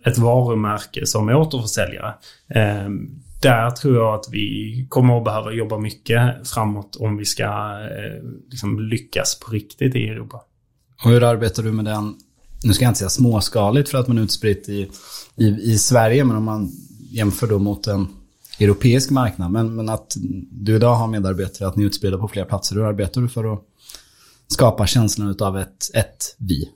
ett 0.06 0.18
varumärke 0.18 1.06
som 1.06 1.30
återförsäljare. 1.30 2.14
Eh, 2.50 2.90
där 3.42 3.72
tror 3.72 3.96
jag 3.96 4.14
att 4.14 4.26
vi 4.32 4.88
kommer 4.90 5.18
att 5.18 5.24
behöva 5.24 5.52
jobba 5.52 5.78
mycket 5.78 6.48
framåt 6.50 6.96
om 6.96 7.18
vi 7.18 7.26
ska 7.26 7.44
eh, 7.44 8.24
liksom 8.50 8.80
lyckas 8.80 9.40
på 9.40 9.52
riktigt 9.52 9.96
i 9.96 10.08
Europa. 10.08 10.42
Och 11.04 11.12
hur 11.12 11.24
arbetar 11.24 11.64
du 11.64 11.72
med 11.72 11.86
den, 11.86 12.16
nu 12.64 12.74
ska 12.74 12.84
jag 12.84 12.90
inte 12.90 13.00
säga 13.00 13.10
småskaligt 13.10 13.90
för 13.90 13.98
att 13.98 14.08
man 14.08 14.18
är 14.18 14.22
utspritt 14.22 14.70
i, 14.70 14.90
i, 15.36 15.46
i 15.46 15.78
Sverige, 15.78 16.24
men 16.24 16.36
om 16.36 16.44
man 16.44 16.72
jämför 17.12 17.48
då 17.48 17.60
mot 17.60 17.88
en 17.88 18.08
europeisk 18.60 19.10
marknad. 19.10 19.52
Men, 19.52 19.76
men 19.76 19.90
att 19.90 20.14
du 20.52 20.76
idag 20.76 20.96
har 20.96 21.08
medarbetare, 21.08 21.68
att 21.68 21.76
ni 21.76 21.84
är 21.84 21.88
utspridda 21.88 22.18
på 22.18 22.28
flera 22.28 22.46
platser. 22.46 22.76
Hur 22.76 22.84
arbetar 22.84 23.22
du 23.22 23.30
för 23.30 23.54
att 23.54 23.64
skapa 24.48 24.88
känslan 24.88 25.36
av 25.40 25.58
ett, 25.58 25.90
ett 25.94 26.36
vi? 26.38 26.70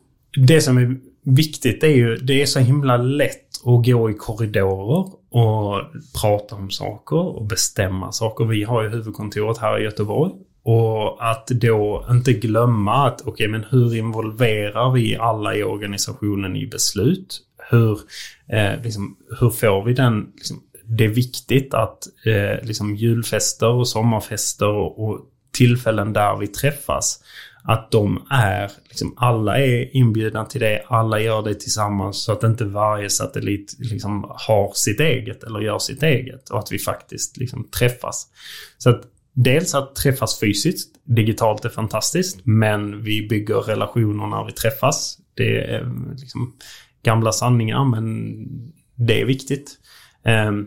Det 0.48 0.62
som 0.62 0.78
är 0.78 0.98
viktigt 1.24 1.84
är 1.84 1.88
ju, 1.88 2.16
det 2.16 2.42
är 2.42 2.46
så 2.46 2.60
himla 2.60 2.98
lätt 2.98 3.48
att 3.64 3.86
gå 3.86 4.10
i 4.10 4.14
korridorer 4.14 5.12
och 5.30 5.82
prata 6.22 6.56
om 6.56 6.70
saker 6.70 7.18
och 7.18 7.46
bestämma 7.46 8.12
saker. 8.12 8.46
Vi 8.46 8.64
har 8.64 8.84
ju 8.84 8.90
huvudkontoret 8.90 9.58
här 9.58 9.80
i 9.80 9.84
Göteborg. 9.84 10.32
Och 10.70 11.30
att 11.32 11.48
då 11.48 12.06
inte 12.10 12.34
glömma 12.34 13.08
att 13.08 13.22
okej, 13.22 13.32
okay, 13.32 13.48
men 13.48 13.64
hur 13.70 13.96
involverar 13.96 14.92
vi 14.92 15.18
alla 15.18 15.56
i 15.56 15.64
organisationen 15.64 16.56
i 16.56 16.68
beslut? 16.68 17.42
Hur, 17.70 18.00
eh, 18.50 18.82
liksom, 18.84 19.18
hur 19.40 19.50
får 19.50 19.86
vi 19.86 19.94
den... 19.94 20.32
Liksom, 20.36 20.64
det 20.84 21.06
är 21.06 21.10
viktigt 21.10 21.74
att 21.74 22.04
eh, 22.26 22.66
liksom 22.68 22.96
julfester 22.96 23.70
och 23.70 23.88
sommarfester 23.88 24.68
och, 24.68 25.08
och 25.08 25.20
tillfällen 25.54 26.14
där 26.14 26.38
vi 26.38 26.48
träffas 26.48 27.24
att 27.64 27.92
de 27.92 28.28
är, 28.30 28.72
liksom, 28.90 29.14
alla 29.18 29.58
är 29.58 29.96
inbjudna 29.96 30.46
till 30.46 30.62
det, 30.62 30.84
alla 30.88 31.20
gör 31.20 31.44
det 31.44 31.56
tillsammans 31.56 32.24
så 32.24 32.32
att 32.32 32.44
inte 32.44 32.66
varje 32.66 33.10
satellit 33.10 33.76
liksom 33.80 34.24
har 34.30 34.72
sitt 34.76 35.00
eget 35.00 35.44
eller 35.44 35.60
gör 35.60 35.80
sitt 35.80 36.04
eget 36.04 36.50
och 36.50 36.60
att 36.60 36.72
vi 36.72 36.80
faktiskt 36.80 37.38
liksom 37.38 37.64
träffas. 37.64 38.28
Så 38.78 38.90
att 38.90 39.02
dels 39.38 39.76
att 39.76 39.96
träffas 39.96 40.40
fysiskt, 40.40 40.96
digitalt 41.04 41.66
är 41.66 41.70
fantastiskt, 41.70 42.40
men 42.44 43.04
vi 43.04 43.28
bygger 43.28 43.56
relationer 43.56 44.28
när 44.28 44.46
vi 44.46 44.52
träffas. 44.52 45.18
Det 45.34 45.58
är 45.58 45.92
liksom 46.18 46.54
gamla 47.04 47.32
sanningar, 47.32 47.86
men 47.86 48.36
det 48.96 49.22
är 49.22 49.26
viktigt. 49.26 49.72
Ehm, 50.24 50.66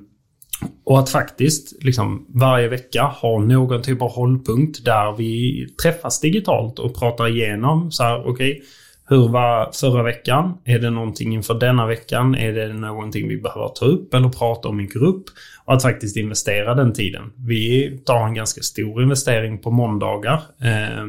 och 0.84 0.98
att 0.98 1.10
faktiskt 1.10 1.84
liksom 1.84 2.26
varje 2.34 2.68
vecka 2.68 3.02
ha 3.02 3.38
någon 3.38 3.82
typ 3.82 4.02
av 4.02 4.10
hållpunkt 4.10 4.84
där 4.84 5.16
vi 5.16 5.66
träffas 5.82 6.20
digitalt 6.20 6.78
och 6.78 6.98
pratar 6.98 7.28
igenom 7.28 7.92
så 7.92 8.02
här, 8.02 8.20
okej, 8.20 8.30
okay, 8.30 8.62
hur 9.10 9.28
var 9.28 9.70
förra 9.72 10.02
veckan? 10.02 10.58
Är 10.64 10.78
det 10.78 10.90
någonting 10.90 11.34
inför 11.34 11.54
denna 11.54 11.86
veckan? 11.86 12.34
Är 12.34 12.52
det 12.52 12.72
någonting 12.72 13.28
vi 13.28 13.36
behöver 13.36 13.68
ta 13.68 13.84
upp 13.84 14.14
eller 14.14 14.28
prata 14.28 14.68
om 14.68 14.80
i 14.80 14.86
grupp? 14.86 15.24
Och 15.64 15.74
att 15.74 15.82
faktiskt 15.82 16.16
investera 16.16 16.74
den 16.74 16.92
tiden. 16.92 17.32
Vi 17.36 17.90
tar 18.04 18.26
en 18.26 18.34
ganska 18.34 18.60
stor 18.62 19.02
investering 19.02 19.58
på 19.58 19.70
måndagar. 19.70 20.42
Eh, 20.60 21.06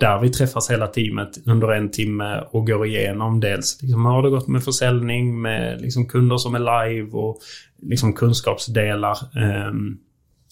där 0.00 0.20
vi 0.20 0.30
träffas 0.30 0.70
hela 0.70 0.86
teamet 0.86 1.46
under 1.46 1.72
en 1.72 1.90
timme 1.90 2.44
och 2.50 2.66
går 2.66 2.86
igenom 2.86 3.40
dels 3.40 3.82
liksom, 3.82 4.04
hur 4.04 4.12
har 4.12 4.22
det 4.22 4.30
gått 4.30 4.48
med 4.48 4.64
försäljning, 4.64 5.42
med 5.42 5.80
liksom, 5.80 6.06
kunder 6.06 6.36
som 6.36 6.54
är 6.54 6.58
live 6.58 7.10
och 7.12 7.38
liksom, 7.82 8.12
kunskapsdelar. 8.12 9.18
Eh, 9.36 9.72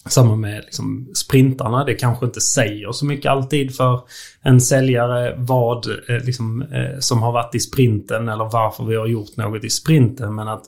samma 0.09 0.35
med 0.35 0.63
liksom, 0.65 1.09
sprintarna. 1.13 1.83
Det 1.83 1.93
kanske 1.93 2.25
inte 2.25 2.41
säger 2.41 2.91
så 2.91 3.05
mycket 3.05 3.31
alltid 3.31 3.75
för 3.75 4.01
en 4.41 4.61
säljare 4.61 5.35
vad 5.37 5.87
eh, 5.87 6.25
liksom, 6.25 6.61
eh, 6.61 6.99
som 6.99 7.23
har 7.23 7.31
varit 7.31 7.55
i 7.55 7.59
sprinten 7.59 8.29
eller 8.29 8.45
varför 8.45 8.85
vi 8.85 8.95
har 8.95 9.07
gjort 9.07 9.37
något 9.37 9.63
i 9.63 9.69
sprinten. 9.69 10.35
Men 10.35 10.47
att 10.47 10.63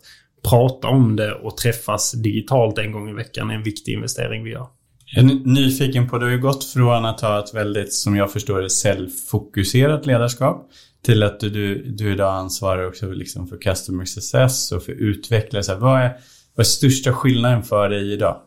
prata 0.50 0.88
om 0.88 1.16
det 1.16 1.34
och 1.34 1.58
träffas 1.58 2.12
digitalt 2.12 2.78
en 2.78 2.92
gång 2.92 3.10
i 3.10 3.14
veckan 3.14 3.50
är 3.50 3.56
en 3.56 3.64
viktig 3.64 3.94
investering 3.94 4.44
vi 4.44 4.52
gör. 4.52 4.68
Jag 5.16 5.26
är 5.26 5.36
nyfiken 5.46 6.10
på, 6.10 6.18
du 6.18 6.26
har 6.26 6.32
ju 6.32 6.40
gått 6.40 6.64
från 6.64 7.06
att 7.06 7.22
ha 7.22 7.40
ett 7.40 7.54
väldigt, 7.54 7.94
som 7.94 8.16
jag 8.16 8.32
förstår 8.32 8.62
det, 8.62 8.70
säljfokuserat 8.70 10.06
ledarskap 10.06 10.70
till 11.06 11.24
att 11.24 11.40
du, 11.40 11.50
du, 11.50 11.84
du 11.84 12.12
idag 12.12 12.34
ansvarar 12.34 12.88
också 12.88 13.12
liksom 13.12 13.48
för 13.48 13.58
customer 13.58 14.06
success 14.06 14.72
och 14.72 14.84
för 14.84 14.92
utveckling. 14.92 15.62
Vad, 15.80 16.02
är, 16.02 16.10
vad 16.56 16.66
är 16.66 16.70
största 16.70 17.14
skillnaden 17.14 17.64
för 17.64 17.90
dig 17.90 18.14
idag? 18.14 18.42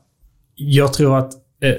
Jag 0.54 0.92
tror 0.92 1.18
att 1.18 1.32
eh, 1.62 1.74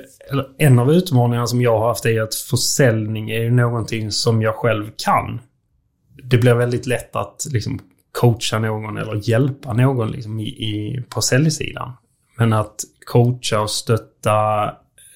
en 0.58 0.80
av 0.80 0.92
utmaningarna 0.92 1.48
som 1.48 1.62
jag 1.62 1.80
har 1.80 1.88
haft 1.88 2.06
är 2.06 2.22
att 2.22 2.36
försäljning 2.36 3.30
är 3.30 3.42
ju 3.42 3.52
någonting 3.52 4.12
som 4.12 4.42
jag 4.42 4.56
själv 4.56 4.92
kan. 4.96 5.40
Det 6.24 6.38
blir 6.38 6.54
väldigt 6.54 6.86
lätt 6.86 7.16
att 7.16 7.48
liksom 7.52 7.80
coacha 8.12 8.60
någon 8.60 8.98
eller 8.98 9.30
hjälpa 9.30 9.74
någon 9.74 10.12
liksom 10.12 10.40
i, 10.40 10.48
i, 10.48 11.04
på 11.10 11.22
säljsidan. 11.22 11.92
Men 12.38 12.54
att 12.54 12.76
coacha 13.06 13.62
och 13.62 13.70
stötta 13.70 14.72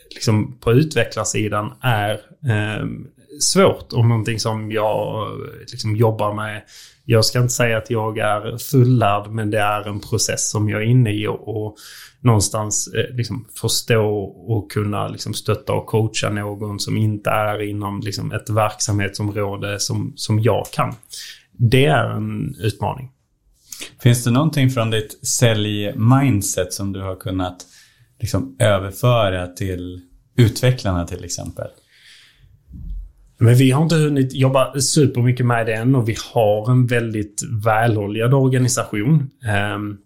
liksom 0.09 0.57
på 0.59 0.71
utvecklarsidan 0.71 1.73
är 1.81 2.11
eh, 2.43 2.85
svårt 3.39 3.93
och 3.93 4.05
någonting 4.05 4.39
som 4.39 4.71
jag 4.71 5.27
eh, 5.27 5.59
liksom 5.71 5.95
jobbar 5.95 6.33
med. 6.33 6.61
Jag 7.05 7.25
ska 7.25 7.39
inte 7.39 7.53
säga 7.53 7.77
att 7.77 7.89
jag 7.89 8.17
är 8.17 8.57
fullärd, 8.57 9.31
men 9.31 9.51
det 9.51 9.59
är 9.59 9.87
en 9.87 9.99
process 9.99 10.49
som 10.49 10.69
jag 10.69 10.81
är 10.81 10.85
inne 10.85 11.11
i 11.11 11.27
och, 11.27 11.47
och 11.47 11.75
någonstans 12.19 12.87
eh, 12.87 13.15
liksom 13.15 13.47
förstå 13.61 14.23
och 14.47 14.71
kunna 14.71 15.07
liksom 15.07 15.33
stötta 15.33 15.73
och 15.73 15.85
coacha 15.85 16.29
någon 16.29 16.79
som 16.79 16.97
inte 16.97 17.29
är 17.29 17.61
inom 17.61 18.01
liksom 18.01 18.31
ett 18.31 18.49
verksamhetsområde 18.49 19.79
som, 19.79 20.13
som 20.15 20.39
jag 20.39 20.65
kan. 20.71 20.95
Det 21.51 21.85
är 21.85 22.09
en 22.09 22.55
utmaning. 22.59 23.11
Finns 24.01 24.23
det 24.23 24.31
någonting 24.31 24.69
från 24.69 24.89
ditt 24.89 25.27
sälj-mindset 25.27 26.73
som 26.73 26.93
du 26.93 27.01
har 27.01 27.15
kunnat 27.15 27.65
liksom 28.19 28.55
överföra 28.59 29.47
till 29.47 30.01
utvecklarna 30.37 31.07
till 31.07 31.23
exempel? 31.23 31.67
Men 33.37 33.55
vi 33.55 33.71
har 33.71 33.83
inte 33.83 33.95
hunnit 33.95 34.33
jobba 34.33 34.79
supermycket 34.79 35.45
med 35.45 35.65
det 35.65 35.73
än 35.73 35.95
och 35.95 36.09
vi 36.09 36.15
har 36.33 36.71
en 36.71 36.87
väldigt 36.87 37.41
väloljad 37.65 38.33
organisation. 38.33 39.29
Ehm, 39.47 39.97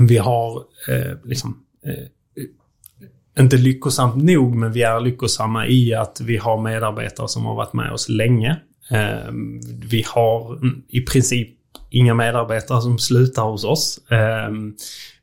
vi 0.00 0.16
har 0.16 0.62
eh, 0.88 1.16
liksom 1.24 1.62
eh, 1.86 3.42
inte 3.42 3.56
lyckosamt 3.56 4.24
nog, 4.24 4.54
men 4.54 4.72
vi 4.72 4.82
är 4.82 5.00
lyckosamma 5.00 5.66
i 5.66 5.94
att 5.94 6.20
vi 6.20 6.36
har 6.36 6.62
medarbetare 6.62 7.28
som 7.28 7.44
har 7.44 7.54
varit 7.54 7.72
med 7.72 7.92
oss 7.92 8.08
länge. 8.08 8.56
Ehm, 8.90 9.60
vi 9.90 10.04
har 10.08 10.60
i 10.88 11.00
princip 11.00 11.48
inga 11.90 12.14
medarbetare 12.14 12.82
som 12.82 12.98
slutar 12.98 13.42
hos 13.42 13.64
oss. 13.64 14.00
Ehm, 14.10 14.74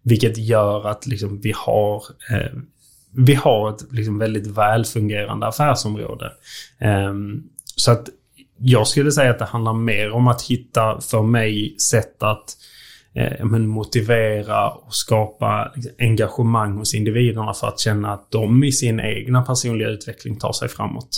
vilket 0.01 0.37
gör 0.37 0.87
att 0.87 1.07
liksom, 1.07 1.41
vi 1.41 1.53
har 1.55 2.03
eh, 2.31 2.59
vi 3.15 3.33
har 3.33 3.69
ett 3.69 3.91
liksom, 3.91 4.19
väldigt 4.19 4.47
välfungerande 4.47 5.47
affärsområde. 5.47 6.31
Ehm, 6.79 7.43
så 7.75 7.91
att 7.91 8.09
jag 8.57 8.87
skulle 8.87 9.11
säga 9.11 9.31
att 9.31 9.39
det 9.39 9.45
handlar 9.45 9.73
mer 9.73 10.11
om 10.11 10.27
att 10.27 10.41
hitta 10.41 11.01
för 11.01 11.21
mig 11.21 11.75
sätt 11.79 12.23
att 12.23 12.57
eh, 13.13 13.45
men 13.45 13.67
motivera 13.67 14.69
och 14.69 14.95
skapa 14.95 15.71
liksom, 15.75 15.91
engagemang 15.99 16.77
hos 16.77 16.93
individerna 16.93 17.53
för 17.53 17.67
att 17.67 17.79
känna 17.79 18.13
att 18.13 18.31
de 18.31 18.63
i 18.63 18.71
sin 18.71 18.99
egna 18.99 19.41
personliga 19.41 19.89
utveckling 19.89 20.39
tar 20.39 20.53
sig 20.53 20.69
framåt. 20.69 21.09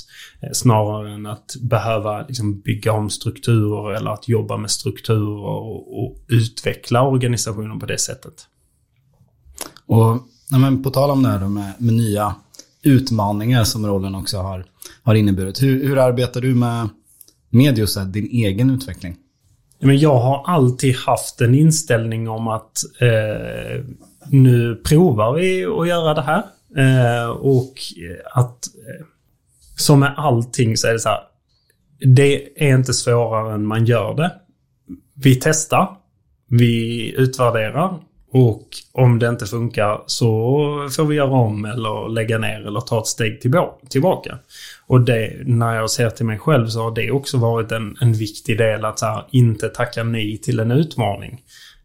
Eh, 0.42 0.50
snarare 0.54 1.14
än 1.14 1.25
att 1.25 1.56
behöva 1.62 2.25
liksom, 2.28 2.62
bygga 2.62 2.94
om 2.94 3.10
strukturer 3.10 3.94
eller 3.94 4.12
att 4.12 4.28
jobba 4.28 4.58
med 4.58 4.72
strukturer 4.72 5.46
och, 5.46 6.04
och 6.04 6.18
utveckla 6.28 7.08
organisationen 7.08 7.80
på 7.80 7.86
det 7.86 8.00
sättet. 8.00 8.34
Och 9.86 10.20
ja, 10.50 10.58
men 10.58 10.84
på 10.84 10.90
tal 10.90 11.12
om 11.12 11.24
det 11.24 11.30
här 11.30 11.48
med, 11.48 11.74
med 11.78 11.94
nya 11.94 12.36
utmaningar 12.82 13.64
som 13.64 13.88
rollen 13.88 14.16
också 14.16 14.38
har, 14.38 14.66
har 15.04 15.16
inneburit. 15.16 15.62
Hur, 15.62 15.88
hur 15.88 15.98
arbetar 15.98 16.42
du 16.42 16.56
med, 16.56 16.90
med 17.50 17.78
just 17.78 17.98
här, 17.98 18.06
din 18.06 18.25
egen 18.25 18.70
utveckling? 18.70 19.18
Men 19.80 20.00
jag 20.00 20.20
har 20.20 20.44
alltid 20.46 20.96
haft 20.96 21.42
en 21.42 21.56
inställning 21.56 22.30
om 22.30 22.48
att 22.48 22.84
eh, 23.00 23.84
nu 24.30 24.75
provar 24.75 25.34
vi 25.34 25.66
att 25.66 25.88
göra 25.88 26.14
det 26.14 26.22
här. 26.22 26.44
Eh, 26.78 27.30
och 27.30 27.74
att 28.34 28.68
eh, 28.68 29.06
som 29.78 30.00
med 30.00 30.14
allting 30.18 30.78
så 30.78 30.88
är 30.88 30.94
det 30.94 31.00
så 31.00 31.10
här. 31.10 31.20
Det 32.00 32.64
är 32.64 32.75
inte 32.75 32.94
svårare 32.94 33.54
än 33.54 33.66
man 33.66 33.86
gör 33.86 34.14
det. 34.14 34.32
Vi 35.14 35.36
testar. 35.36 35.98
Vi 36.50 37.14
utvärderar 37.18 38.00
och 38.36 38.68
om 38.92 39.20
det 39.20 39.27
inte 39.27 39.46
funkar 39.46 40.04
så 40.06 40.30
får 40.96 41.06
vi 41.06 41.15
göra 41.15 41.32
om 41.32 41.65
eller 41.65 42.10
lägga 42.10 42.38
ner 42.38 42.68
eller 42.68 42.80
ta 42.80 43.00
ett 43.00 43.08
steg 43.08 43.42
tillbaka. 43.89 44.39
Och 44.88 45.01
det, 45.01 45.34
när 45.46 45.75
jag 45.75 45.89
ser 45.89 46.10
till 46.10 46.25
mig 46.25 46.39
själv 46.39 46.68
så 46.68 46.82
har 46.82 46.96
det 46.96 47.12
också 47.12 47.38
varit 47.38 47.72
en, 47.72 47.98
en 48.01 48.13
viktig 48.13 48.58
del 48.58 48.86
att 48.86 49.00
så 49.00 49.06
här, 49.06 49.25
inte 49.32 49.70
tacka 49.70 50.04
nej 50.04 50.38
till 50.38 50.60
en 50.60 50.72
utmaning. 50.72 51.42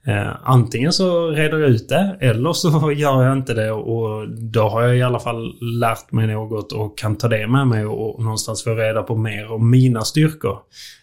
Eh, 0.06 0.32
antingen 0.42 0.92
så 0.92 1.30
reder 1.30 1.58
jag 1.58 1.70
ut 1.70 1.88
det 1.88 2.16
eller 2.20 2.52
så 2.52 2.92
gör 2.96 3.22
jag 3.22 3.32
inte 3.32 3.54
det 3.54 3.72
och 3.72 4.28
då 4.28 4.68
har 4.68 4.82
jag 4.82 4.96
i 4.96 5.02
alla 5.02 5.20
fall 5.20 5.54
lärt 5.80 6.12
mig 6.12 6.26
något 6.26 6.72
och 6.72 6.98
kan 6.98 7.16
ta 7.16 7.28
det 7.28 7.46
med 7.46 7.66
mig 7.66 7.86
och 7.86 8.22
någonstans 8.22 8.64
få 8.64 8.74
reda 8.74 9.02
på 9.02 9.16
mer 9.16 9.52
om 9.52 9.70
mina 9.70 10.00
styrkor. 10.00 10.58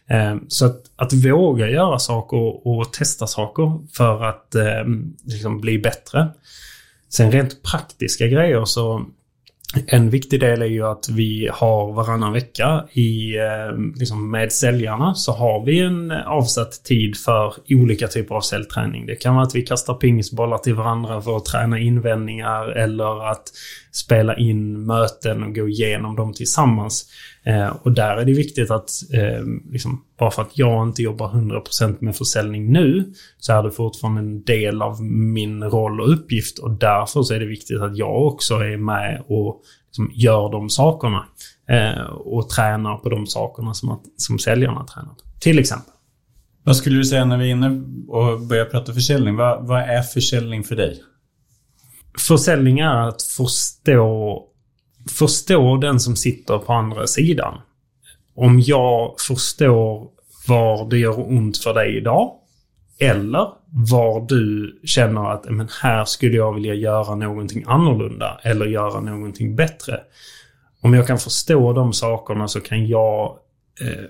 Eh, 0.10 0.36
så 0.48 0.66
att, 0.66 0.82
att 0.96 1.13
våga 1.13 1.70
göra 1.70 2.00
saker 2.00 2.38
och, 2.38 2.77
och 2.77 2.94
testa 2.94 3.27
saker 3.27 3.96
för 3.98 4.24
att 4.24 4.56
eh, 4.56 4.84
liksom 5.25 5.62
bli 5.62 5.80
bättre. 5.80 6.27
Sen 7.10 7.32
rent 7.32 7.63
praktiska 7.63 8.27
grejer 8.27 8.66
så 8.66 9.06
en 9.88 10.10
viktig 10.10 10.40
del 10.40 10.62
är 10.62 10.66
ju 10.66 10.84
att 10.88 11.10
vi 11.10 11.50
har 11.54 11.94
varannan 11.94 12.34
vecka 12.34 12.86
i, 12.94 13.38
eh, 13.38 13.78
liksom 13.96 14.32
med 14.32 14.52
säljarna 14.52 15.16
så 15.16 15.32
har 15.32 15.66
vi 15.66 15.80
en 15.80 16.12
avsatt 16.12 16.84
tid 16.84 17.18
för 17.18 17.54
olika 17.70 18.08
typer 18.08 18.36
av 18.36 18.42
säljträning. 18.42 19.06
Det 19.06 19.16
kan 19.16 19.36
vara 19.36 19.46
att 19.46 19.56
vi 19.56 19.62
kastar 19.62 19.94
pingisbollar 19.94 20.58
till 20.58 20.76
varandra 20.76 21.22
för 21.22 21.38
att 21.38 21.46
träna 21.46 21.80
invändningar 21.80 22.70
eller 22.70 23.32
att 23.32 23.44
spela 23.92 24.38
in 24.38 24.86
möten 24.86 25.44
och 25.44 25.56
gå 25.56 25.70
igenom 25.70 26.16
dem 26.16 26.34
tillsammans. 26.34 27.06
Eh, 27.44 27.68
och 27.68 27.92
där 27.92 28.18
är 28.18 28.26
det 28.26 28.34
viktigt 28.34 28.72
att, 28.72 28.90
eh, 29.14 29.44
liksom, 29.72 30.02
bara 30.18 30.32
för 30.32 30.42
att 30.42 30.58
jag 30.58 30.88
inte 30.88 31.02
jobbar 31.02 31.30
100% 31.30 31.98
med 32.00 32.16
försäljning 32.16 32.72
nu, 32.72 33.14
så 33.38 33.54
är 33.54 33.64
det 33.64 33.72
fortfarande 33.72 34.22
en 34.22 34.44
del 34.44 34.82
av 34.82 35.04
min 35.04 35.64
roll 35.64 36.02
och 36.02 36.14
uppgift. 36.14 36.60
Och 36.60 36.72
därför 36.72 37.24
så 37.24 37.34
är 37.34 37.40
det 37.40 37.46
viktigt 37.46 37.82
att 37.82 37.98
jag 37.98 38.26
också 38.26 38.54
är 38.54 38.78
med 38.78 39.24
och 39.28 39.62
liksom, 39.88 40.12
gör 40.14 40.52
de 40.52 40.70
sakerna. 40.70 41.26
Eh, 41.70 42.02
och 42.10 42.50
tränar 42.50 42.98
på 42.98 43.10
de 43.10 43.28
sakerna 43.28 43.74
som, 43.74 43.92
att, 43.92 44.02
som 44.18 44.40
säljarna 44.40 44.84
tränar 44.84 45.16
Till 45.40 45.60
exempel. 45.60 45.94
Vad 46.64 46.76
skulle 46.76 46.98
du 46.98 47.06
säga 47.06 47.26
när 47.26 47.38
vi 47.38 47.48
är 47.48 47.52
inne 47.52 47.84
och 48.08 48.42
börjar 48.42 48.66
prata 48.66 48.94
försäljning? 48.94 49.36
Vad, 49.36 49.68
vad 49.68 49.82
är 49.82 50.02
försäljning 50.02 50.64
för 50.64 50.76
dig? 50.76 51.04
Försäljning 52.18 52.80
är 52.80 53.08
att 53.08 53.22
förstå 53.22 54.44
förstå 55.10 55.78
den 55.78 56.00
som 56.00 56.16
sitter 56.16 56.58
på 56.58 56.74
andra 56.74 57.08
sidan. 57.08 57.62
Om 58.38 58.60
jag 58.60 59.15
förstår 59.27 60.10
var 60.48 60.89
det 60.89 60.98
gör 60.98 61.20
ont 61.32 61.58
för 61.58 61.74
dig 61.74 61.98
idag. 61.98 62.32
Eller 63.00 63.48
var 63.70 64.27
du 64.27 64.79
känner 64.84 65.32
att 65.32 65.50
men 65.50 65.70
här 65.82 66.06
skulle 66.06 66.38
jag 66.38 66.53
vilja 66.53 66.74
göra 66.74 67.15
någonting 67.15 67.63
annorlunda 67.67 68.39
eller 68.44 68.65
göra 68.65 69.00
någonting 69.00 69.56
bättre. 69.56 70.00
Om 70.82 70.94
jag 70.94 71.08
kan 71.08 71.17
förstå 71.20 71.74
de 71.74 71.94
sakerna 71.94 72.48
så 72.48 72.60
kan 72.60 72.88
jag 72.88 73.38
eh, 73.82 74.06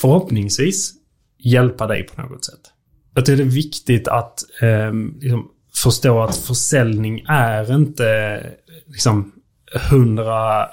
förhoppningsvis 0.00 0.92
hjälpa 1.38 1.86
dig 1.86 2.02
på 2.02 2.22
något 2.22 2.44
sätt. 2.44 2.60
Jag 3.14 3.26
tycker 3.26 3.36
det 3.36 3.50
är 3.50 3.54
viktigt 3.54 4.08
att 4.08 4.38
eh, 4.62 4.92
liksom 5.20 5.50
förstå 5.82 6.22
att 6.22 6.36
försäljning 6.36 7.24
är 7.28 7.74
inte 7.74 8.40
liksom, 8.86 9.32
hundra 9.90 10.68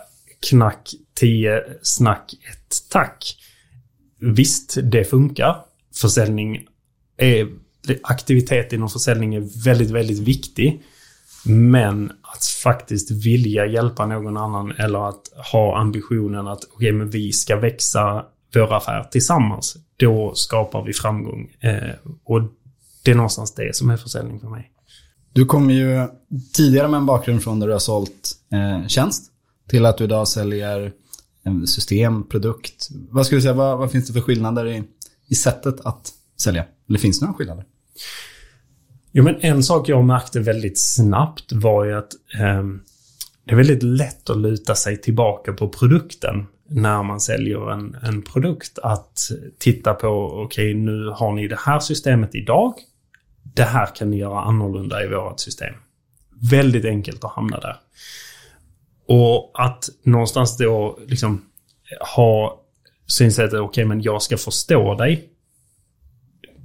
knack, 0.50 0.90
tio 1.14 1.64
snack, 1.82 2.34
ett 2.52 2.90
tack. 2.90 3.38
Visst, 4.20 4.78
det 4.84 5.04
funkar. 5.04 5.66
Försäljning 5.96 6.66
är, 7.18 7.48
aktivitet 8.04 8.74
inom 8.74 8.90
försäljning 8.90 9.36
är 9.36 9.64
väldigt, 9.64 9.92
väldigt 9.92 10.20
viktig. 10.20 10.84
Men 11.46 12.12
att 12.22 12.46
faktiskt 12.64 13.12
vilja 13.12 13.66
hjälpa 13.66 14.06
någon 14.06 14.38
annan 14.38 14.72
eller 14.72 15.10
att 15.10 15.22
ha 15.52 15.78
ambitionen 15.80 16.48
att 16.48 16.64
okay, 16.74 16.92
men 16.92 17.10
vi 17.10 17.32
ska 17.32 17.56
växa 17.56 18.26
vår 18.54 18.74
affär 18.74 19.04
tillsammans. 19.04 19.78
Då 19.98 20.34
skapar 20.36 20.84
vi 20.84 20.94
framgång. 20.94 21.52
Eh, 21.60 21.96
och 22.24 22.42
det 23.04 23.12
är 23.12 23.16
någonstans 23.16 23.56
det 23.56 23.76
som 23.76 23.90
är 23.90 23.98
försäljning 23.98 24.40
för 24.40 24.48
mig. 24.48 24.72
Du 25.34 25.46
kommer 25.46 25.74
ju 25.74 26.08
tidigare 26.54 26.88
med 26.88 26.98
en 26.98 27.06
bakgrund 27.06 27.44
från 27.44 27.60
där 27.60 27.68
du 27.68 27.74
har 27.74 27.80
sålt 27.80 28.32
eh, 28.54 28.88
tjänst 28.88 29.31
till 29.72 29.86
att 29.86 29.98
du 29.98 30.04
idag 30.04 30.28
säljer 30.28 30.92
en 31.44 31.68
system, 31.68 32.30
produkt. 32.30 32.88
Vad 33.10 33.26
skulle 33.26 33.38
du 33.38 33.42
säga, 33.42 33.54
vad, 33.54 33.78
vad 33.78 33.92
finns 33.92 34.08
det 34.08 34.14
för 34.14 34.22
skillnader 34.22 34.68
i, 34.68 34.84
i 35.28 35.36
sättet 35.36 35.80
att 35.80 36.12
sälja? 36.42 36.66
Eller 36.90 37.00
finns 37.00 37.20
det 37.20 37.26
några 37.26 37.38
skillnader? 37.38 37.66
Jo, 39.12 39.24
men 39.24 39.36
en 39.42 39.64
sak 39.64 39.90
jag 39.90 40.04
märkte 40.04 40.40
väldigt 40.40 40.80
snabbt 40.80 41.52
var 41.52 41.86
ju 41.86 41.94
att 41.94 42.14
eh, 42.40 42.64
det 43.46 43.52
är 43.52 43.56
väldigt 43.56 43.84
lätt 43.84 44.30
att 44.30 44.38
luta 44.38 44.76
sig 44.76 45.02
tillbaka 45.02 45.54
på 45.54 45.70
produkten 45.70 46.46
när 46.70 47.04
man 47.04 47.20
säljer 47.20 47.72
en, 47.72 47.96
en 48.02 48.22
produkt. 48.22 48.80
Att 48.84 49.20
titta 49.60 49.94
på, 49.94 50.08
okej, 50.46 50.72
okay, 50.72 50.74
nu 50.74 51.10
har 51.16 51.34
ni 51.34 51.48
det 51.48 51.60
här 51.60 51.80
systemet 51.80 52.36
idag 52.36 52.74
det 53.44 53.64
här 53.64 53.96
kan 53.96 54.12
ni 54.12 54.18
göra 54.18 54.42
annorlunda 54.42 55.04
i 55.04 55.08
vårt 55.08 55.40
system. 55.40 55.74
Väldigt 56.52 56.86
enkelt 56.86 57.24
att 57.24 57.32
hamna 57.32 57.60
där. 57.60 57.76
Och 59.14 59.52
att 59.54 59.90
någonstans 60.04 60.58
då 60.58 61.00
liksom 61.08 61.42
ha 62.16 62.62
synsättet, 63.08 63.54
okej 63.54 63.66
okay, 63.66 63.86
men 63.86 64.02
jag 64.02 64.22
ska 64.22 64.38
förstå 64.38 64.96
dig. 64.96 65.30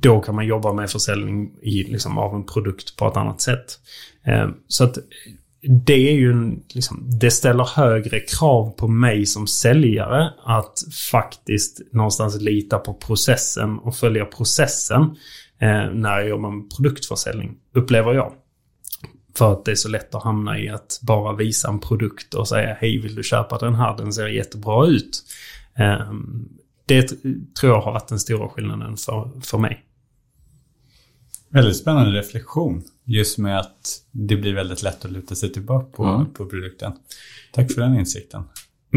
Då 0.00 0.20
kan 0.20 0.34
man 0.34 0.46
jobba 0.46 0.72
med 0.72 0.90
försäljning 0.90 1.50
i, 1.62 1.84
liksom, 1.84 2.18
av 2.18 2.34
en 2.34 2.46
produkt 2.46 2.96
på 2.96 3.08
ett 3.08 3.16
annat 3.16 3.40
sätt. 3.40 3.78
Eh, 4.26 4.48
så 4.68 4.84
att 4.84 4.98
det 5.86 6.08
är 6.08 6.14
ju 6.14 6.32
en, 6.32 6.62
liksom, 6.74 7.18
det 7.20 7.30
ställer 7.30 7.64
högre 7.64 8.20
krav 8.20 8.70
på 8.70 8.88
mig 8.88 9.26
som 9.26 9.46
säljare 9.46 10.32
att 10.44 10.78
faktiskt 11.10 11.80
någonstans 11.92 12.40
lita 12.40 12.78
på 12.78 12.94
processen 12.94 13.78
och 13.78 13.96
följa 13.96 14.24
processen 14.24 15.02
eh, 15.60 15.90
när 15.92 16.18
jag 16.18 16.28
jobbar 16.28 16.50
med 16.50 16.70
produktförsäljning, 16.76 17.56
upplever 17.74 18.14
jag. 18.14 18.32
För 19.36 19.52
att 19.52 19.64
det 19.64 19.70
är 19.70 19.74
så 19.74 19.88
lätt 19.88 20.14
att 20.14 20.22
hamna 20.22 20.58
i 20.58 20.68
att 20.68 20.98
bara 21.02 21.36
visa 21.36 21.68
en 21.68 21.80
produkt 21.80 22.34
och 22.34 22.48
säga 22.48 22.76
hej 22.80 22.98
vill 22.98 23.14
du 23.14 23.22
köpa 23.22 23.58
den 23.58 23.74
här, 23.74 23.96
den 23.96 24.12
ser 24.12 24.26
jättebra 24.26 24.86
ut. 24.86 25.24
Eh, 25.78 26.12
det 26.86 27.02
tror 27.60 27.72
jag 27.72 27.80
har 27.80 27.92
varit 27.92 28.08
den 28.08 28.18
stora 28.18 28.48
skillnaden 28.48 28.96
för, 28.96 29.30
för 29.40 29.58
mig. 29.58 29.82
Väldigt 31.48 31.76
spännande 31.76 32.18
reflektion. 32.18 32.82
Just 33.04 33.38
med 33.38 33.58
att 33.60 34.02
det 34.10 34.36
blir 34.36 34.54
väldigt 34.54 34.82
lätt 34.82 35.04
att 35.04 35.10
luta 35.10 35.34
sig 35.34 35.52
tillbaka 35.52 35.96
på, 35.96 36.04
mm. 36.04 36.32
på 36.32 36.46
produkten. 36.46 36.92
Tack 37.52 37.72
för 37.72 37.80
den 37.80 37.98
insikten. 37.98 38.42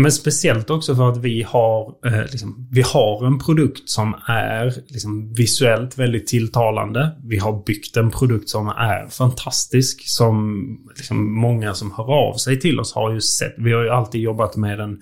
Men 0.02 0.12
speciellt 0.12 0.70
också 0.70 0.96
för 0.96 1.10
att 1.10 1.18
vi 1.18 1.44
har, 1.44 1.96
eh, 2.06 2.22
liksom, 2.22 2.68
vi 2.72 2.82
har 2.82 3.26
en 3.26 3.40
produkt 3.40 3.90
som 3.90 4.16
är 4.28 4.74
liksom, 4.88 5.34
visuellt 5.34 5.98
väldigt 5.98 6.28
tilltalande. 6.28 7.16
Vi 7.24 7.38
har 7.38 7.64
byggt 7.66 7.98
en 7.98 8.12
produkt 8.12 8.50
som 8.50 8.68
är 8.68 9.08
fantastisk. 9.08 10.10
Som 10.10 10.66
liksom, 10.98 11.40
många 11.40 11.74
som 11.74 11.92
hör 11.92 12.14
av 12.14 12.34
sig 12.34 12.60
till 12.60 12.80
oss 12.80 12.94
har 12.94 13.14
ju 13.14 13.22
sett. 13.22 13.56
Vi 13.58 13.74
har 13.74 13.84
ju 13.84 13.90
alltid 13.90 14.22
jobbat 14.22 14.56
med 14.56 14.80
en 14.80 15.00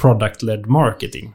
product-led 0.00 0.66
marketing. 0.66 1.32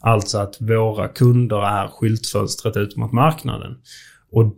Alltså 0.00 0.38
att 0.38 0.56
våra 0.60 1.08
kunder 1.08 1.62
är 1.62 1.88
skyltfönstret 1.88 2.76
ut 2.76 2.96
mot 2.96 3.12
marknaden. 3.12 3.76
Och 4.32 4.56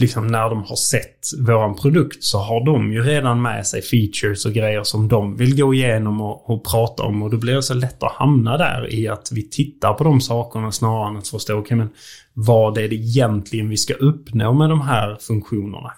liksom 0.00 0.26
när 0.26 0.50
de 0.50 0.64
har 0.64 0.76
sett 0.76 1.18
våran 1.38 1.76
produkt 1.76 2.24
så 2.24 2.38
har 2.38 2.66
de 2.66 2.92
ju 2.92 3.02
redan 3.02 3.42
med 3.42 3.66
sig 3.66 3.82
features 3.82 4.46
och 4.46 4.52
grejer 4.52 4.82
som 4.82 5.08
de 5.08 5.36
vill 5.36 5.56
gå 5.56 5.74
igenom 5.74 6.20
och, 6.20 6.50
och 6.50 6.64
prata 6.64 7.02
om. 7.02 7.22
Och 7.22 7.30
då 7.30 7.36
blir 7.36 7.54
det 7.54 7.62
så 7.62 7.74
lätt 7.74 8.02
att 8.02 8.12
hamna 8.12 8.56
där 8.56 8.94
i 8.94 9.08
att 9.08 9.32
vi 9.32 9.48
tittar 9.48 9.94
på 9.94 10.04
de 10.04 10.20
sakerna 10.20 10.72
snarare 10.72 11.10
än 11.10 11.16
att 11.16 11.28
förstå, 11.28 11.52
okej 11.52 11.62
okay, 11.62 11.76
men 11.76 11.88
vad 12.34 12.78
är 12.78 12.88
det 12.88 12.94
egentligen 12.94 13.68
vi 13.68 13.76
ska 13.76 13.94
uppnå 13.94 14.52
med 14.52 14.70
de 14.70 14.80
här 14.80 15.16
funktionerna? 15.20 15.92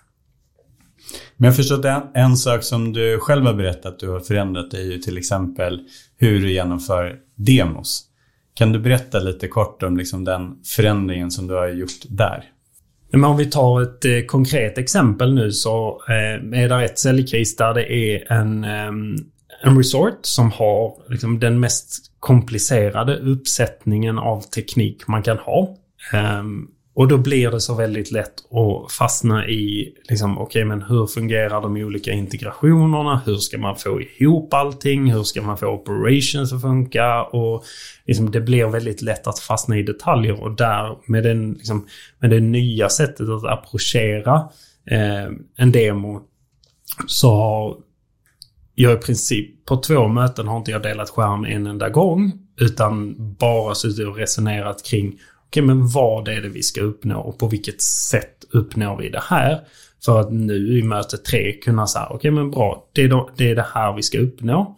Men 1.36 1.46
jag 1.46 1.56
förstår 1.56 1.78
att 1.78 1.84
en, 1.84 2.02
en 2.14 2.36
sak 2.36 2.62
som 2.62 2.92
du 2.92 3.18
själv 3.18 3.46
har 3.46 3.54
berättat 3.54 3.86
att 3.86 3.98
du 3.98 4.08
har 4.08 4.20
förändrat 4.20 4.74
är 4.74 4.82
ju 4.82 4.98
till 4.98 5.18
exempel 5.18 5.80
hur 6.16 6.40
du 6.40 6.52
genomför 6.52 7.16
demos. 7.34 8.06
Kan 8.54 8.72
du 8.72 8.78
berätta 8.78 9.18
lite 9.18 9.48
kort 9.48 9.82
om 9.82 9.96
liksom 9.96 10.24
den 10.24 10.56
förändringen 10.76 11.30
som 11.30 11.46
du 11.46 11.54
har 11.54 11.68
gjort 11.68 12.02
där? 12.08 12.44
Men 13.12 13.24
om 13.24 13.36
vi 13.36 13.46
tar 13.46 13.82
ett 13.82 14.04
eh, 14.04 14.20
konkret 14.26 14.78
exempel 14.78 15.34
nu 15.34 15.52
så 15.52 16.02
eh, 16.08 16.62
är 16.62 16.68
det 16.68 16.84
ett 16.84 16.98
säljkris 16.98 17.56
där 17.56 17.74
det 17.74 17.92
är 17.92 18.32
en, 18.32 18.64
eh, 18.64 19.20
en 19.62 19.76
resort 19.76 20.18
som 20.22 20.50
har 20.50 20.94
liksom, 21.08 21.40
den 21.40 21.60
mest 21.60 22.12
komplicerade 22.20 23.16
uppsättningen 23.16 24.18
av 24.18 24.40
teknik 24.40 25.08
man 25.08 25.22
kan 25.22 25.38
ha. 25.38 25.76
Ehm, 26.12 26.68
och 26.94 27.08
då 27.08 27.18
blir 27.18 27.50
det 27.50 27.60
så 27.60 27.74
väldigt 27.74 28.10
lätt 28.10 28.34
att 28.50 28.92
fastna 28.92 29.48
i, 29.48 29.94
liksom, 30.08 30.38
okej 30.38 30.44
okay, 30.44 30.64
men 30.64 30.82
hur 30.82 31.06
fungerar 31.06 31.62
de 31.62 31.76
olika 31.76 32.12
integrationerna? 32.12 33.22
Hur 33.26 33.36
ska 33.36 33.58
man 33.58 33.76
få 33.76 34.00
ihop 34.00 34.54
allting? 34.54 35.12
Hur 35.12 35.22
ska 35.22 35.42
man 35.42 35.58
få 35.58 35.66
operations 35.66 36.52
att 36.52 36.60
funka? 36.60 37.22
Och 37.22 37.64
liksom, 38.06 38.30
det 38.30 38.40
blir 38.40 38.66
väldigt 38.66 39.02
lätt 39.02 39.26
att 39.26 39.38
fastna 39.38 39.78
i 39.78 39.82
detaljer 39.82 40.42
och 40.42 40.56
där 40.56 40.98
med, 41.06 41.22
den, 41.22 41.52
liksom, 41.52 41.86
med 42.18 42.30
det 42.30 42.40
nya 42.40 42.88
sättet 42.88 43.28
att 43.28 43.44
approchera 43.44 44.48
eh, 44.90 45.32
en 45.56 45.72
demo 45.72 46.20
så 47.06 47.30
har 47.30 47.76
jag 48.74 48.92
i 48.92 48.96
princip 48.96 49.66
på 49.66 49.76
två 49.76 50.08
möten 50.08 50.48
har 50.48 50.56
inte 50.56 50.70
jag 50.70 50.82
delat 50.82 51.10
skärm 51.10 51.44
en 51.44 51.66
enda 51.66 51.88
gång. 51.88 52.32
Utan 52.60 53.16
bara 53.34 53.74
suttit 53.74 54.06
och 54.06 54.16
resonerat 54.16 54.84
kring 54.84 55.18
okay, 55.50 55.62
men 55.62 55.88
vad 55.88 56.28
är 56.28 56.40
det 56.40 56.48
vi 56.48 56.62
ska 56.62 56.80
uppnå 56.80 57.20
och 57.20 57.38
på 57.38 57.48
vilket 57.48 57.82
sätt 57.82 58.44
uppnår 58.50 58.96
vi 58.96 59.08
det 59.08 59.22
här? 59.24 59.60
För 60.04 60.20
att 60.20 60.32
nu 60.32 60.78
i 60.78 60.82
möte 60.82 61.16
tre 61.16 61.52
kunna 61.52 61.86
säga 61.86 62.06
okej 62.06 62.16
okay, 62.16 62.30
men 62.30 62.50
bra, 62.50 62.88
det 62.92 63.02
är, 63.02 63.08
då, 63.08 63.30
det 63.36 63.50
är 63.50 63.56
det 63.56 63.66
här 63.74 63.92
vi 63.92 64.02
ska 64.02 64.18
uppnå. 64.18 64.76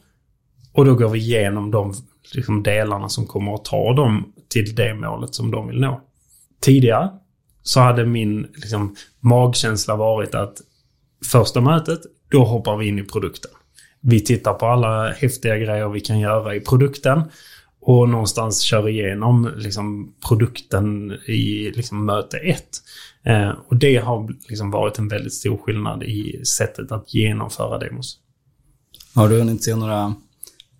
Och 0.72 0.84
då 0.84 0.94
går 0.94 1.08
vi 1.08 1.18
igenom 1.18 1.70
de 1.70 1.94
liksom, 2.34 2.62
delarna 2.62 3.08
som 3.08 3.26
kommer 3.26 3.54
att 3.54 3.64
ta 3.64 3.94
dem 3.94 4.32
till 4.48 4.74
det 4.74 4.94
målet 4.94 5.34
som 5.34 5.50
de 5.50 5.68
vill 5.68 5.80
nå. 5.80 6.00
Tidigare 6.60 7.10
så 7.62 7.80
hade 7.80 8.06
min 8.06 8.46
liksom, 8.54 8.96
magkänsla 9.20 9.96
varit 9.96 10.34
att 10.34 10.54
första 11.32 11.60
mötet, 11.60 12.00
då 12.30 12.44
hoppar 12.44 12.76
vi 12.76 12.88
in 12.88 12.98
i 12.98 13.02
produkten. 13.02 13.50
Vi 14.00 14.20
tittar 14.20 14.54
på 14.54 14.66
alla 14.66 15.10
häftiga 15.10 15.56
grejer 15.56 15.88
vi 15.88 16.00
kan 16.00 16.20
göra 16.20 16.54
i 16.54 16.60
produkten 16.60 17.22
och 17.82 18.08
någonstans 18.08 18.60
kör 18.60 18.88
igenom 18.88 19.52
liksom, 19.56 20.14
produkten 20.28 21.12
i 21.12 21.72
liksom, 21.76 22.06
möte 22.06 22.36
ett. 22.36 22.68
Eh, 23.24 23.50
och 23.68 23.76
det 23.76 23.96
har 23.96 24.34
liksom, 24.48 24.70
varit 24.70 24.98
en 24.98 25.08
väldigt 25.08 25.34
stor 25.34 25.56
skillnad 25.56 26.02
i 26.02 26.44
sättet 26.44 26.92
att 26.92 27.14
genomföra 27.14 27.78
demos. 27.78 28.18
Har 29.14 29.28
du 29.28 29.38
hunnit 29.38 29.64
se 29.64 29.76
några 29.76 30.14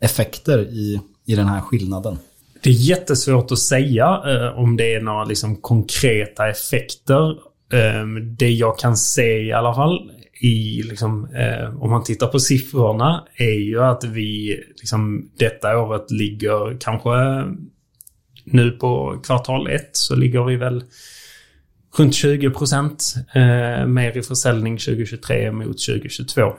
effekter 0.01 0.59
i, 0.59 1.01
i 1.27 1.35
den 1.35 1.47
här 1.47 1.61
skillnaden? 1.61 2.19
Det 2.63 2.71
är 2.71 2.75
jättesvårt 2.75 3.53
att 3.53 3.59
säga 3.59 4.23
eh, 4.27 4.59
om 4.59 4.77
det 4.77 4.95
är 4.95 5.01
några 5.01 5.25
liksom, 5.25 5.57
konkreta 5.57 6.49
effekter. 6.49 7.31
Eh, 7.73 8.07
det 8.39 8.51
jag 8.51 8.79
kan 8.79 8.97
se 8.97 9.43
i 9.43 9.53
alla 9.53 9.75
fall 9.75 10.11
i, 10.43 10.83
liksom, 10.83 11.29
eh, 11.35 11.83
om 11.83 11.91
man 11.91 12.05
tittar 12.05 12.27
på 12.27 12.39
siffrorna, 12.39 13.25
är 13.37 13.61
ju 13.61 13.83
att 13.83 14.05
vi 14.05 14.61
liksom, 14.77 15.31
detta 15.39 15.79
året 15.79 16.11
ligger 16.11 16.77
kanske 16.81 17.11
nu 18.45 18.71
på 18.71 19.21
kvartal 19.27 19.71
ett 19.71 19.91
så 19.93 20.17
ligger 20.17 20.45
vi 20.45 20.57
väl 20.57 20.85
runt 21.97 22.15
20 22.15 22.51
procent 22.51 23.15
eh, 23.35 23.87
mer 23.87 24.17
i 24.17 24.23
försäljning 24.23 24.79
2023 24.79 25.53
mot 25.53 25.87
2022 25.87 26.53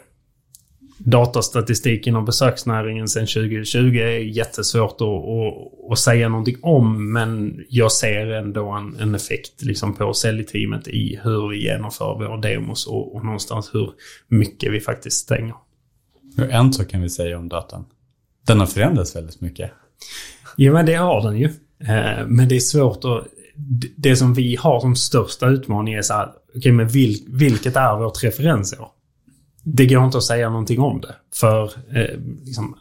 datastatistik 0.98 2.08
inom 2.08 2.26
besöksnäringen 2.26 3.08
sedan 3.08 3.28
2020 3.28 3.78
är 3.78 4.20
jättesvårt 4.20 5.02
att, 5.02 5.92
att, 5.92 6.00
säga 6.00 6.30
någonting 6.30 6.58
om. 6.62 7.14
Men 7.14 7.64
jag 7.70 7.92
ser 7.92 8.28
ändå 8.28 8.70
en, 8.70 8.96
en 9.00 9.16
effekt 9.16 9.62
liksom 9.62 9.96
på 9.96 10.14
säljteamet 10.14 10.88
i 10.88 11.20
hur 11.24 11.50
vi 11.50 11.64
genomför 11.64 12.16
våra 12.16 12.38
demos 12.38 12.88
och, 12.88 13.16
och 13.16 13.26
någonstans 13.26 13.70
hur 13.74 13.92
mycket 14.28 14.74
vi 14.74 14.80
faktiskt 14.80 15.18
stänger. 15.18 15.56
En 16.50 16.74
sak 16.74 16.90
kan 16.90 17.02
vi 17.02 17.10
säga 17.10 17.38
om 17.38 17.50
datan. 17.50 17.86
Den 18.48 18.60
har 18.60 18.68
förändrats 18.68 19.16
väldigt 19.16 19.42
mycket. 19.42 19.72
Ja, 20.58 20.74
men 20.74 20.86
det 20.86 20.94
har 20.94 21.22
den 21.22 21.38
ju. 21.38 21.46
Eh, 21.80 22.28
men 22.28 22.48
det 22.48 22.56
är 22.56 22.60
svårt 22.60 23.06
att... 23.06 23.28
Det 23.96 24.16
som 24.16 24.34
vi 24.34 24.56
har 24.56 24.80
som 24.80 24.96
största 24.96 25.48
utmaning 25.48 25.94
är 25.94 26.02
så 26.02 26.14
här, 26.14 26.30
okay, 26.56 26.72
men 26.72 26.88
vil, 26.88 27.26
vilket 27.28 27.76
är 27.76 27.98
vårt 27.98 28.24
referensår? 28.24 28.88
Det 29.64 29.86
går 29.86 30.06
inte 30.06 30.18
att 30.18 30.24
säga 30.24 30.50
någonting 30.50 30.80
om 30.80 31.02
det. 31.02 31.16
För 31.36 31.64
eh, 31.96 32.20
liksom, 32.46 32.78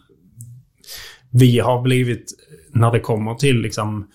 vi 1.31 1.59
har 1.59 1.83
blivit, 1.83 2.33
när 2.71 2.93
det 2.93 3.01
kommer 3.01 3.35
till 3.35 3.57
liksom, 3.57 4.09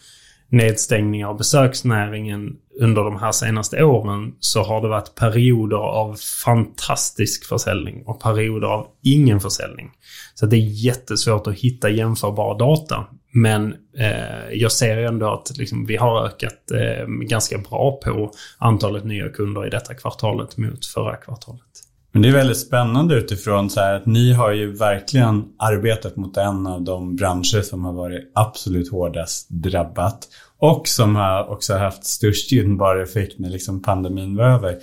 nedstängningar 0.49 1.27
av 1.27 1.37
besöksnäringen 1.37 2.55
under 2.79 3.03
de 3.03 3.19
här 3.19 3.31
senaste 3.31 3.83
åren 3.83 4.33
så 4.39 4.63
har 4.63 4.81
det 4.81 4.87
varit 4.87 5.15
perioder 5.15 5.77
av 5.77 6.15
fantastisk 6.45 7.45
försäljning 7.45 8.03
och 8.05 8.21
perioder 8.21 8.67
av 8.67 8.87
ingen 9.03 9.39
försäljning. 9.39 9.91
Så 10.35 10.45
det 10.45 10.55
är 10.55 10.85
jättesvårt 10.85 11.47
att 11.47 11.55
hitta 11.55 11.89
jämförbar 11.89 12.59
data. 12.59 13.05
Men 13.33 13.73
eh, 13.97 14.51
jag 14.53 14.71
ser 14.71 14.97
ändå 14.97 15.33
att 15.33 15.57
liksom, 15.57 15.85
vi 15.85 15.95
har 15.95 16.25
ökat 16.25 16.71
eh, 16.71 17.07
ganska 17.07 17.57
bra 17.57 17.99
på 18.03 18.31
antalet 18.57 19.05
nya 19.05 19.29
kunder 19.29 19.67
i 19.67 19.69
detta 19.69 19.93
kvartalet 19.93 20.57
mot 20.57 20.85
förra 20.85 21.15
kvartalet. 21.15 21.86
Men 22.17 22.21
det 22.21 22.29
är 22.29 22.33
väldigt 22.33 22.57
spännande 22.57 23.15
utifrån 23.15 23.69
så 23.69 23.79
här 23.79 23.93
att 23.93 24.05
ni 24.05 24.33
har 24.33 24.51
ju 24.51 24.75
verkligen 24.75 25.45
arbetat 25.59 26.15
mot 26.15 26.37
en 26.37 26.67
av 26.67 26.81
de 26.81 27.15
branscher 27.15 27.61
som 27.61 27.85
har 27.85 27.93
varit 27.93 28.31
absolut 28.35 28.91
hårdast 28.91 29.49
drabbat. 29.49 30.27
Och 30.59 30.87
som 30.87 31.15
har 31.15 31.49
också 31.49 31.73
haft 31.75 32.05
störst 32.05 32.51
gynnbar 32.51 32.97
effekt 32.97 33.39
när 33.39 33.49
liksom 33.49 33.81
pandemin 33.81 34.35
var 34.35 34.43
över. 34.43 34.77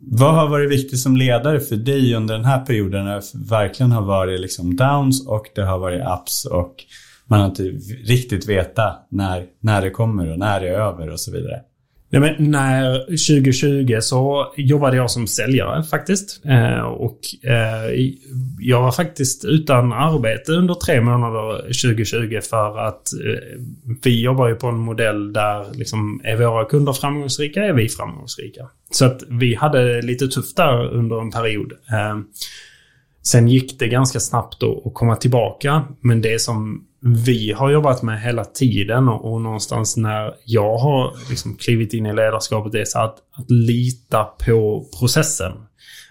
Vad 0.00 0.34
har 0.34 0.48
varit 0.48 0.70
viktigt 0.70 1.00
som 1.00 1.16
ledare 1.16 1.60
för 1.60 1.76
dig 1.76 2.14
under 2.14 2.34
den 2.34 2.44
här 2.44 2.64
perioden 2.64 3.04
när 3.04 3.14
det 3.14 3.50
verkligen 3.50 3.92
har 3.92 4.02
varit 4.02 4.40
liksom 4.40 4.76
downs 4.76 5.26
och 5.26 5.46
det 5.54 5.62
har 5.62 5.78
varit 5.78 6.02
ups 6.20 6.44
och 6.44 6.74
man 7.26 7.40
har 7.40 7.46
inte 7.46 7.62
riktigt 8.04 8.48
vetat 8.48 9.06
när, 9.10 9.44
när 9.60 9.82
det 9.82 9.90
kommer 9.90 10.32
och 10.32 10.38
när 10.38 10.60
det 10.60 10.68
är 10.68 10.78
över 10.78 11.10
och 11.10 11.20
så 11.20 11.32
vidare? 11.32 11.60
Nej, 12.08 12.20
men 12.20 12.50
när 12.50 12.98
2020 13.00 13.98
så 14.00 14.52
jobbade 14.56 14.96
jag 14.96 15.10
som 15.10 15.26
säljare 15.26 15.82
faktiskt. 15.82 16.44
Eh, 16.44 16.80
och 16.80 17.18
eh, 17.42 18.12
jag 18.58 18.82
var 18.82 18.92
faktiskt 18.92 19.44
utan 19.44 19.92
arbete 19.92 20.52
under 20.52 20.74
tre 20.74 21.00
månader 21.00 21.58
2020 21.62 22.40
för 22.50 22.78
att 22.78 23.12
eh, 23.12 23.60
vi 24.02 24.22
jobbar 24.22 24.48
ju 24.48 24.54
på 24.54 24.66
en 24.66 24.78
modell 24.78 25.32
där 25.32 25.66
liksom, 25.74 26.20
är 26.24 26.36
våra 26.36 26.64
kunder 26.64 26.92
framgångsrika 26.92 27.64
är 27.64 27.72
vi 27.72 27.88
framgångsrika. 27.88 28.68
Så 28.90 29.04
att 29.04 29.22
vi 29.28 29.54
hade 29.54 30.02
lite 30.02 30.28
tufft 30.28 30.56
där 30.56 30.94
under 30.94 31.20
en 31.20 31.30
period. 31.30 31.72
Eh, 31.72 32.18
sen 33.22 33.48
gick 33.48 33.78
det 33.78 33.88
ganska 33.88 34.20
snabbt 34.20 34.62
att 34.62 34.94
komma 34.94 35.16
tillbaka. 35.16 35.84
Men 36.00 36.22
det 36.22 36.40
som 36.40 36.85
vi 37.00 37.52
har 37.52 37.70
jobbat 37.70 38.02
med 38.02 38.20
hela 38.20 38.44
tiden 38.44 39.08
och, 39.08 39.32
och 39.32 39.40
någonstans 39.40 39.96
när 39.96 40.34
jag 40.44 40.76
har 40.76 41.16
liksom 41.28 41.56
klivit 41.56 41.94
in 41.94 42.06
i 42.06 42.12
ledarskapet 42.12 42.74
är 42.74 42.84
så 42.84 42.98
att, 42.98 43.16
att 43.32 43.50
lita 43.50 44.24
på 44.24 44.86
processen. 45.00 45.52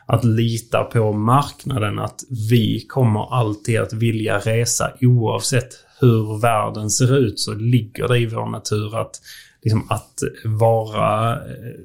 Att 0.07 0.23
lita 0.23 0.83
på 0.83 1.13
marknaden, 1.13 1.99
att 1.99 2.21
vi 2.49 2.85
kommer 2.89 3.33
alltid 3.33 3.79
att 3.79 3.93
vilja 3.93 4.39
resa 4.39 4.91
oavsett 5.01 5.69
hur 5.99 6.41
världen 6.41 6.89
ser 6.89 7.17
ut 7.17 7.39
så 7.39 7.53
ligger 7.53 8.07
det 8.07 8.17
i 8.17 8.25
vår 8.25 8.45
natur 8.45 8.97
att, 8.97 9.21
liksom, 9.63 9.87
att 9.89 10.19
vara 10.45 11.33
eh, 11.33 11.39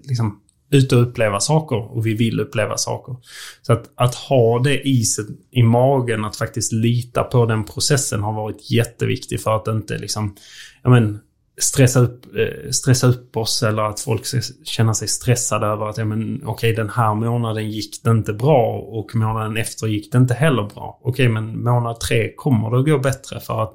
liksom, 0.05 0.40
ute 0.71 0.97
och 0.97 1.03
uppleva 1.03 1.41
saker 1.41 1.97
och 1.97 2.07
vi 2.07 2.15
vill 2.15 2.41
uppleva 2.41 2.77
saker. 2.77 3.17
Så 3.63 3.73
att, 3.73 3.91
att 3.95 4.15
ha 4.15 4.59
det 4.59 4.89
iset 4.89 5.27
i 5.51 5.63
magen, 5.63 6.25
att 6.25 6.37
faktiskt 6.37 6.73
lita 6.73 7.25
på 7.25 7.47
den 7.47 7.65
processen 7.65 8.23
har 8.23 8.33
varit 8.33 8.71
jätteviktig 8.71 9.41
för 9.41 9.57
att 9.57 9.69
inte 9.69 9.99
liksom, 9.99 10.37
ja 10.83 10.91
men, 10.91 11.21
stressa 11.61 12.01
upp, 12.01 12.37
eh, 12.37 12.71
stressa 12.71 13.07
upp 13.07 13.37
oss 13.37 13.63
eller 13.63 13.83
att 13.83 14.01
folk 14.01 14.27
ska 14.27 14.41
känna 14.65 14.95
sig 14.95 15.09
stressade 15.09 15.67
över 15.67 15.87
att 15.87 15.99
ja, 15.99 16.05
men, 16.05 16.37
okej 16.37 16.73
okay, 16.73 16.73
den 16.73 16.91
här 16.91 17.15
månaden 17.15 17.71
gick 17.71 18.03
det 18.05 18.11
inte 18.11 18.33
bra 18.33 18.79
och 18.79 19.15
månaden 19.15 19.57
efter 19.57 19.87
gick 19.87 20.13
det 20.13 20.19
inte 20.19 20.35
heller 20.35 20.63
bra. 20.63 21.01
Okej, 21.03 21.11
okay, 21.11 21.29
men 21.29 21.63
månad 21.63 22.01
tre 22.01 22.33
kommer 22.37 22.71
det 22.71 22.79
att 22.79 22.87
gå 22.87 22.99
bättre 22.99 23.41
för 23.41 23.63
att 23.63 23.75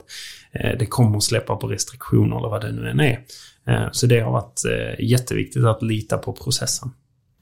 eh, 0.51 0.77
det 0.79 0.85
kommer 0.85 1.17
att 1.17 1.23
släppa 1.23 1.55
på 1.55 1.67
restriktioner 1.67 2.37
eller 2.37 2.49
vad 2.49 2.61
det 2.61 2.71
nu 2.71 2.89
än 2.89 2.99
är. 2.99 3.19
Eh, 3.67 3.87
så 3.91 4.07
det 4.07 4.19
har 4.19 4.31
varit 4.31 4.61
eh, 4.65 5.05
jätteviktigt 5.05 5.65
att 5.65 5.81
lita 5.83 6.17
på 6.17 6.33
processen. 6.33 6.89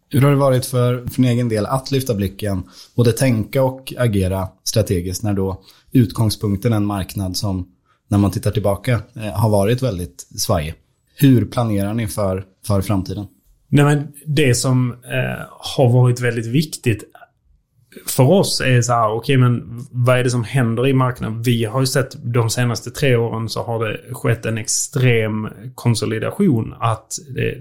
Hur 0.09 0.21
har 0.21 0.29
det 0.29 0.35
varit 0.35 0.65
för, 0.65 1.07
för 1.07 1.21
din 1.21 1.31
egen 1.31 1.49
del 1.49 1.65
att 1.65 1.91
lyfta 1.91 2.13
blicken, 2.13 2.63
både 2.95 3.11
tänka 3.11 3.63
och 3.63 3.93
agera 3.97 4.47
strategiskt 4.63 5.23
när 5.23 5.33
då 5.33 5.61
utgångspunkten 5.91 6.73
är 6.73 6.77
en 6.77 6.85
marknad 6.85 7.37
som, 7.37 7.67
när 8.07 8.17
man 8.17 8.31
tittar 8.31 8.51
tillbaka, 8.51 9.01
eh, 9.15 9.33
har 9.33 9.49
varit 9.49 9.83
väldigt 9.83 10.27
svajig? 10.37 10.73
Hur 11.15 11.45
planerar 11.45 11.93
ni 11.93 12.07
för, 12.07 12.45
för 12.65 12.81
framtiden? 12.81 13.25
Nej, 13.69 13.85
men 13.85 14.07
det 14.25 14.55
som 14.55 14.91
eh, 14.91 15.45
har 15.49 15.89
varit 15.89 16.21
väldigt 16.21 16.45
viktigt 16.45 17.03
för 18.05 18.23
oss 18.23 18.61
är 18.61 18.81
så 18.81 18.93
här, 18.93 19.07
okej 19.07 19.17
okay, 19.17 19.37
men 19.37 19.85
vad 19.91 20.19
är 20.19 20.23
det 20.23 20.29
som 20.29 20.43
händer 20.43 20.87
i 20.87 20.93
marknaden? 20.93 21.41
Vi 21.41 21.65
har 21.65 21.79
ju 21.79 21.85
sett 21.85 22.33
de 22.33 22.49
senaste 22.49 22.91
tre 22.91 23.15
åren 23.15 23.49
så 23.49 23.63
har 23.63 23.85
det 23.85 23.99
skett 24.11 24.45
en 24.45 24.57
extrem 24.57 25.49
konsolidation. 25.75 26.73
Att 26.79 27.13
det, 27.35 27.57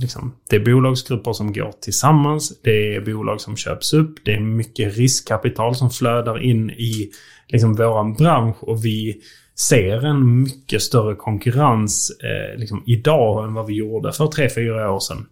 liksom, 0.00 0.34
det 0.50 0.56
är 0.56 0.60
bolagsgrupper 0.60 1.32
som 1.32 1.52
går 1.52 1.72
tillsammans, 1.80 2.60
det 2.62 2.96
är 2.96 3.00
bolag 3.00 3.40
som 3.40 3.56
köps 3.56 3.92
upp, 3.92 4.14
det 4.24 4.34
är 4.34 4.40
mycket 4.40 4.96
riskkapital 4.96 5.74
som 5.74 5.90
flödar 5.90 6.42
in 6.42 6.70
i 6.70 7.10
liksom, 7.48 7.74
våran 7.74 8.14
bransch 8.14 8.62
och 8.64 8.84
vi 8.84 9.20
ser 9.58 10.06
en 10.06 10.42
mycket 10.42 10.82
större 10.82 11.14
konkurrens 11.14 12.12
eh, 12.22 12.58
liksom, 12.58 12.82
idag 12.86 13.44
än 13.44 13.54
vad 13.54 13.66
vi 13.66 13.74
gjorde 13.74 14.12
för 14.12 14.26
tre, 14.26 14.48
fyra 14.54 14.92
år 14.92 15.00
sedan. 15.00 15.26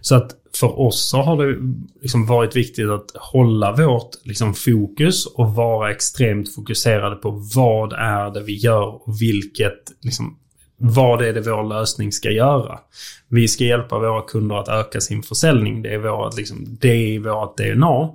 Så 0.00 0.14
att 0.14 0.30
för 0.56 0.80
oss 0.80 1.08
så 1.08 1.22
har 1.22 1.46
det 1.46 1.58
liksom 2.02 2.26
varit 2.26 2.56
viktigt 2.56 2.88
att 2.88 3.10
hålla 3.14 3.72
vårt 3.72 4.10
liksom 4.24 4.54
fokus 4.54 5.26
och 5.26 5.54
vara 5.54 5.90
extremt 5.90 6.54
fokuserade 6.54 7.16
på 7.16 7.30
vad 7.54 7.92
är 7.92 8.30
det 8.30 8.42
vi 8.42 8.56
gör 8.56 9.08
och 9.08 9.22
vilket 9.22 9.82
liksom, 10.00 10.38
vad 10.76 11.22
är 11.22 11.32
det 11.32 11.40
vår 11.40 11.68
lösning 11.68 12.12
ska 12.12 12.30
göra? 12.30 12.78
Vi 13.28 13.48
ska 13.48 13.64
hjälpa 13.64 13.98
våra 13.98 14.22
kunder 14.22 14.56
att 14.56 14.68
öka 14.68 15.00
sin 15.00 15.22
försäljning. 15.22 15.82
Det 15.82 15.94
är, 15.94 15.98
vårt, 15.98 16.36
liksom, 16.36 16.78
det 16.80 16.88
är 16.88 17.18
vårt 17.18 17.56
DNA. 17.56 18.10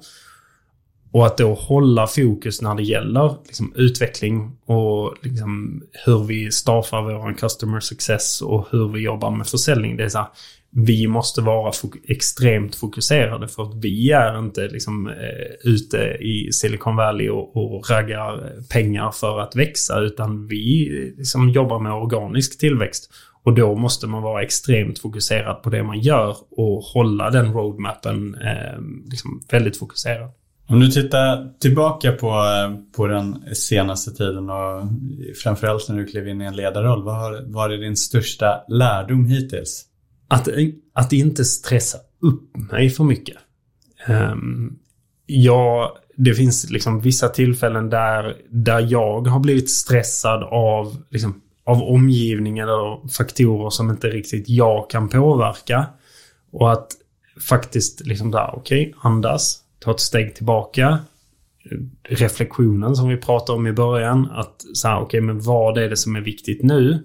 Och 1.12 1.26
att 1.26 1.38
då 1.38 1.54
hålla 1.54 2.08
fokus 2.08 2.62
när 2.62 2.76
det 2.76 2.84
gäller 2.84 3.36
liksom, 3.46 3.74
utveckling 3.76 4.58
och 4.66 5.16
liksom, 5.22 5.84
hur 6.06 6.24
vi 6.24 6.52
staffar 6.52 7.02
vår 7.02 7.34
customer 7.34 7.80
success 7.80 8.42
och 8.42 8.68
hur 8.72 8.88
vi 8.88 9.00
jobbar 9.00 9.32
med 9.32 9.48
försäljning. 9.48 9.98
Det 9.98 10.04
är 10.04 10.10
så 10.10 10.18
här, 10.18 10.28
vi 10.72 11.08
måste 11.08 11.42
vara 11.42 11.72
fok 11.72 11.96
extremt 12.08 12.76
fokuserade 12.76 13.48
för 13.48 13.64
att 13.64 13.76
vi 13.76 14.12
är 14.12 14.40
inte 14.40 14.68
liksom, 14.68 15.08
eh, 15.08 15.72
ute 15.72 15.98
i 16.20 16.52
Silicon 16.52 16.96
Valley 16.96 17.30
och, 17.30 17.58
och 17.58 17.90
raggar 17.90 18.34
eh, 18.34 18.64
pengar 18.74 19.12
för 19.12 19.40
att 19.40 19.56
växa 19.56 20.00
utan 20.00 20.48
vi 20.48 20.88
eh, 20.88 21.18
liksom, 21.18 21.50
jobbar 21.50 21.80
med 21.80 21.94
organisk 21.94 22.60
tillväxt. 22.60 23.12
Och 23.44 23.54
då 23.54 23.76
måste 23.76 24.08
man 24.08 24.24
vara 24.24 24.44
extremt 24.44 25.00
fokuserad 25.00 25.64
på 25.64 25.70
det 25.70 25.84
man 25.84 26.00
gör 26.00 26.36
och 26.52 26.84
hålla 26.84 27.30
den 27.30 27.54
roadmappen 27.54 28.36
eh, 28.36 28.80
liksom, 29.10 29.42
väldigt 29.52 29.78
fokuserad. 29.78 30.32
Om 30.68 30.80
du 30.80 30.88
tittar 30.88 31.60
tillbaka 31.60 32.12
på, 32.12 32.28
eh, 32.28 32.96
på 32.96 33.08
den 33.08 33.56
senaste 33.56 34.12
tiden 34.12 34.50
och 34.50 34.84
framförallt 35.44 35.90
när 35.90 35.98
du 35.98 36.06
klev 36.06 36.28
in 36.28 36.42
i 36.42 36.46
en 36.46 36.56
ledarroll. 36.56 37.04
Vad 37.04 37.16
har 37.16 37.54
varit 37.54 37.82
din 37.82 37.98
största 37.98 38.64
lärdom 38.68 39.26
hittills? 39.26 39.89
Att, 40.30 40.48
att 40.94 41.14
inte 41.14 41.46
stressa 41.46 41.98
upp 42.22 42.58
mig 42.72 42.90
för 42.90 43.04
mycket. 43.04 43.38
Um, 44.08 44.80
ja, 45.26 45.98
det 46.16 46.34
finns 46.34 46.70
liksom 46.70 47.02
vissa 47.02 47.30
tillfällen 47.30 47.90
där, 47.90 48.38
där 48.50 48.88
jag 48.92 49.28
har 49.28 49.40
blivit 49.40 49.70
stressad 49.70 50.44
av, 50.44 50.98
liksom, 51.10 51.42
av 51.64 51.82
omgivningen 51.82 52.70
eller 52.70 53.08
faktorer 53.08 53.70
som 53.70 53.90
inte 53.90 54.08
riktigt 54.08 54.50
jag 54.50 54.90
kan 54.90 55.10
påverka. 55.10 55.86
Och 56.52 56.72
att 56.72 56.88
faktiskt 57.50 58.06
liksom 58.06 58.32
där, 58.32 58.56
okej, 58.56 58.88
okay, 58.88 59.00
andas, 59.02 59.60
ta 59.80 59.92
ett 59.92 60.00
steg 60.00 60.36
tillbaka. 60.36 61.00
Reflektionen 62.04 62.96
som 62.96 63.10
vi 63.10 63.18
pratade 63.18 63.58
om 63.58 63.68
i 63.68 63.74
början. 63.74 64.30
Att 64.32 64.78
säga, 64.78 64.98
okej, 64.98 65.06
okay, 65.06 65.22
men 65.22 65.42
vad 65.42 65.78
är 65.78 65.90
det 65.90 65.98
som 65.98 66.16
är 66.16 66.22
viktigt 66.22 66.64
nu? 66.64 67.04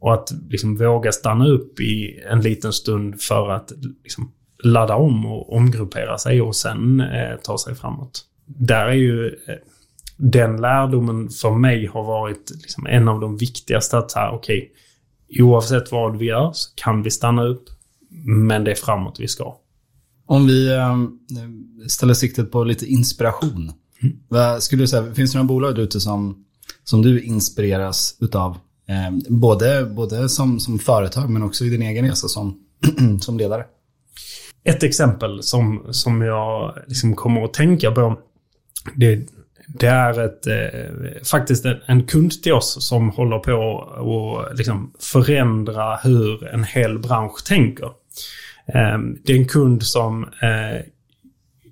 Och 0.00 0.14
att 0.14 0.32
liksom 0.50 0.76
våga 0.76 1.12
stanna 1.12 1.48
upp 1.48 1.80
i 1.80 2.22
en 2.30 2.40
liten 2.40 2.72
stund 2.72 3.20
för 3.20 3.50
att 3.50 3.72
liksom 4.02 4.32
ladda 4.62 4.94
om 4.94 5.26
och 5.26 5.56
omgruppera 5.56 6.18
sig 6.18 6.40
och 6.40 6.56
sen 6.56 7.00
eh, 7.00 7.36
ta 7.42 7.58
sig 7.58 7.74
framåt. 7.74 8.24
Där 8.46 8.86
är 8.86 8.92
ju 8.92 9.26
eh, 9.26 9.54
den 10.16 10.60
lärdomen 10.60 11.28
för 11.28 11.50
mig 11.50 11.86
har 11.86 12.04
varit 12.04 12.50
liksom 12.50 12.86
en 12.86 13.08
av 13.08 13.20
de 13.20 13.36
viktigaste. 13.36 13.98
Att 13.98 14.10
säga, 14.10 14.30
okej, 14.30 14.72
okay, 15.28 15.42
oavsett 15.42 15.92
vad 15.92 16.18
vi 16.18 16.26
gör 16.26 16.50
så 16.52 16.74
kan 16.74 17.02
vi 17.02 17.10
stanna 17.10 17.44
upp, 17.44 17.64
men 18.24 18.64
det 18.64 18.70
är 18.70 18.74
framåt 18.74 19.20
vi 19.20 19.28
ska. 19.28 19.56
Om 20.26 20.46
vi 20.46 20.72
äh, 20.74 20.96
ställer 21.88 22.14
siktet 22.14 22.52
på 22.52 22.64
lite 22.64 22.86
inspiration. 22.86 23.72
Mm. 24.02 24.16
Vad 24.28 24.62
skulle 24.62 24.82
du 24.82 24.86
säga, 24.86 25.14
finns 25.14 25.32
det 25.32 25.38
några 25.38 25.48
bolag 25.48 25.78
ute 25.78 26.00
som, 26.00 26.44
som 26.84 27.02
du 27.02 27.22
inspireras 27.22 28.16
utav? 28.20 28.58
Eh, 28.90 29.10
både 29.28 29.84
både 29.84 30.28
som, 30.28 30.60
som 30.60 30.78
företag 30.78 31.30
men 31.30 31.42
också 31.42 31.64
i 31.64 31.70
din 31.70 31.82
egen 31.82 32.08
resa 32.08 32.28
som, 32.28 32.58
som 33.20 33.38
ledare. 33.38 33.64
Ett 34.64 34.82
exempel 34.82 35.42
som, 35.42 35.86
som 35.90 36.22
jag 36.22 36.78
liksom 36.86 37.16
kommer 37.16 37.44
att 37.44 37.54
tänka 37.54 37.90
på. 37.90 38.18
Det, 38.94 39.26
det 39.68 39.86
är 39.86 40.20
ett, 40.20 40.46
eh, 40.46 41.22
faktiskt 41.24 41.64
en, 41.64 41.76
en, 41.86 42.06
kund 42.06 42.42
till 42.42 42.52
oss 42.52 42.88
som 42.88 43.10
håller 43.10 43.38
på 43.38 43.88
att 44.50 44.58
liksom 44.58 44.92
förändra 45.00 45.96
hur 45.96 46.46
en 46.46 46.64
hel 46.64 46.98
bransch 46.98 47.44
tänker. 47.46 47.86
Eh, 48.66 48.98
det 49.24 49.32
är 49.32 49.36
en 49.36 49.48
kund 49.48 49.82
som 49.82 50.24
eh, 50.24 50.80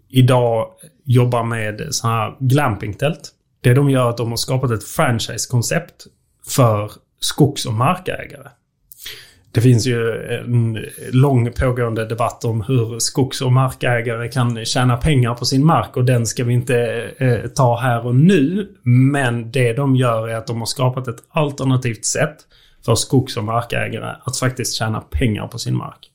idag 0.09 0.68
jobbar 1.04 1.44
med 1.44 1.87
sådana 1.90 2.16
här 2.16 2.37
glampingtält. 2.40 3.31
Det 3.61 3.74
de 3.74 3.90
gör 3.90 4.07
är 4.07 4.11
att 4.11 4.16
de 4.16 4.31
har 4.31 4.37
skapat 4.37 4.70
ett 4.70 4.85
franchise-koncept 4.85 6.07
för 6.46 6.90
skogs 7.20 7.66
och 7.66 7.74
markägare. 7.74 8.48
Det 9.52 9.61
finns 9.61 9.87
ju 9.87 10.12
en 10.40 10.78
lång 11.12 11.52
pågående 11.52 12.07
debatt 12.07 12.44
om 12.44 12.61
hur 12.62 12.98
skogs 12.98 13.42
och 13.42 13.52
markägare 13.52 14.28
kan 14.28 14.64
tjäna 14.64 14.96
pengar 14.96 15.35
på 15.35 15.44
sin 15.44 15.66
mark 15.66 15.96
och 15.96 16.04
den 16.04 16.26
ska 16.26 16.44
vi 16.44 16.54
inte 16.54 17.11
eh, 17.18 17.50
ta 17.50 17.81
här 17.81 18.07
och 18.07 18.14
nu. 18.14 18.68
Men 18.83 19.52
det 19.52 19.72
de 19.72 19.96
gör 19.96 20.28
är 20.28 20.35
att 20.35 20.46
de 20.46 20.59
har 20.59 20.66
skapat 20.66 21.09
ett 21.09 21.22
alternativt 21.28 22.04
sätt 22.04 22.37
för 22.85 22.94
skogs 22.94 23.37
och 23.37 23.44
markägare 23.44 24.14
att 24.24 24.38
faktiskt 24.38 24.74
tjäna 24.74 25.00
pengar 25.00 25.48
på 25.48 25.59
sin 25.59 25.76
mark. 25.76 26.11